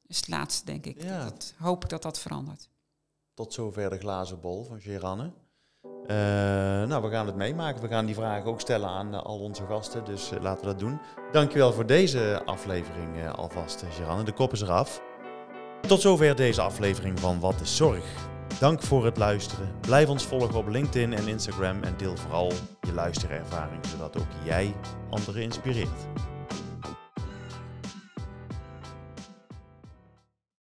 is 0.08 0.18
het 0.18 0.28
laatste, 0.28 0.66
denk 0.66 0.86
ik. 0.86 1.02
Ja. 1.02 1.24
Dat, 1.24 1.54
hoop 1.58 1.84
ik 1.84 1.90
dat 1.90 2.02
dat 2.02 2.20
verandert. 2.20 2.70
Tot 3.34 3.54
zover 3.54 3.90
de 3.90 3.98
glazen 3.98 4.40
bol 4.40 4.64
van 4.64 4.82
Geranne. 4.82 5.32
Uh, 6.04 6.18
nou, 6.90 7.02
we 7.02 7.10
gaan 7.10 7.26
het 7.26 7.36
meemaken. 7.36 7.82
We 7.82 7.88
gaan 7.88 8.06
die 8.06 8.16
vragen 8.16 8.50
ook 8.50 8.62
stellen 8.62 8.90
aan 8.90 9.14
uh, 9.14 9.22
al 9.22 9.40
onze 9.40 9.66
gasten. 9.66 10.06
Dus 10.06 10.32
uh, 10.32 10.42
laten 10.42 10.62
we 10.62 10.68
dat 10.68 10.80
doen. 10.80 11.00
Dankjewel 11.32 11.74
voor 11.74 11.86
deze 11.86 12.42
aflevering 12.46 13.30
alvast, 13.36 13.84
Geranne. 13.90 14.24
De 14.24 14.32
kop 14.32 14.52
is 14.52 14.62
eraf. 14.62 15.02
Tot 15.88 16.02
zover 16.02 16.36
deze 16.36 16.62
aflevering 16.62 17.20
van 17.20 17.40
Wat 17.40 17.62
is 17.62 17.76
Zorg? 17.76 18.32
Dank 18.60 18.82
voor 18.82 19.06
het 19.06 19.18
luisteren. 19.18 19.72
Blijf 19.82 20.10
ons 20.10 20.26
volgen 20.26 20.56
op 20.56 20.68
LinkedIn 20.68 21.14
en 21.14 21.28
Instagram 21.28 21.84
en 21.84 21.94
deel 21.98 22.18
vooral 22.18 22.52
je 22.82 22.94
luisterervaring, 22.94 23.86
zodat 23.86 24.18
ook 24.18 24.28
jij 24.44 24.74
anderen 25.10 25.42
inspireert. 25.42 26.08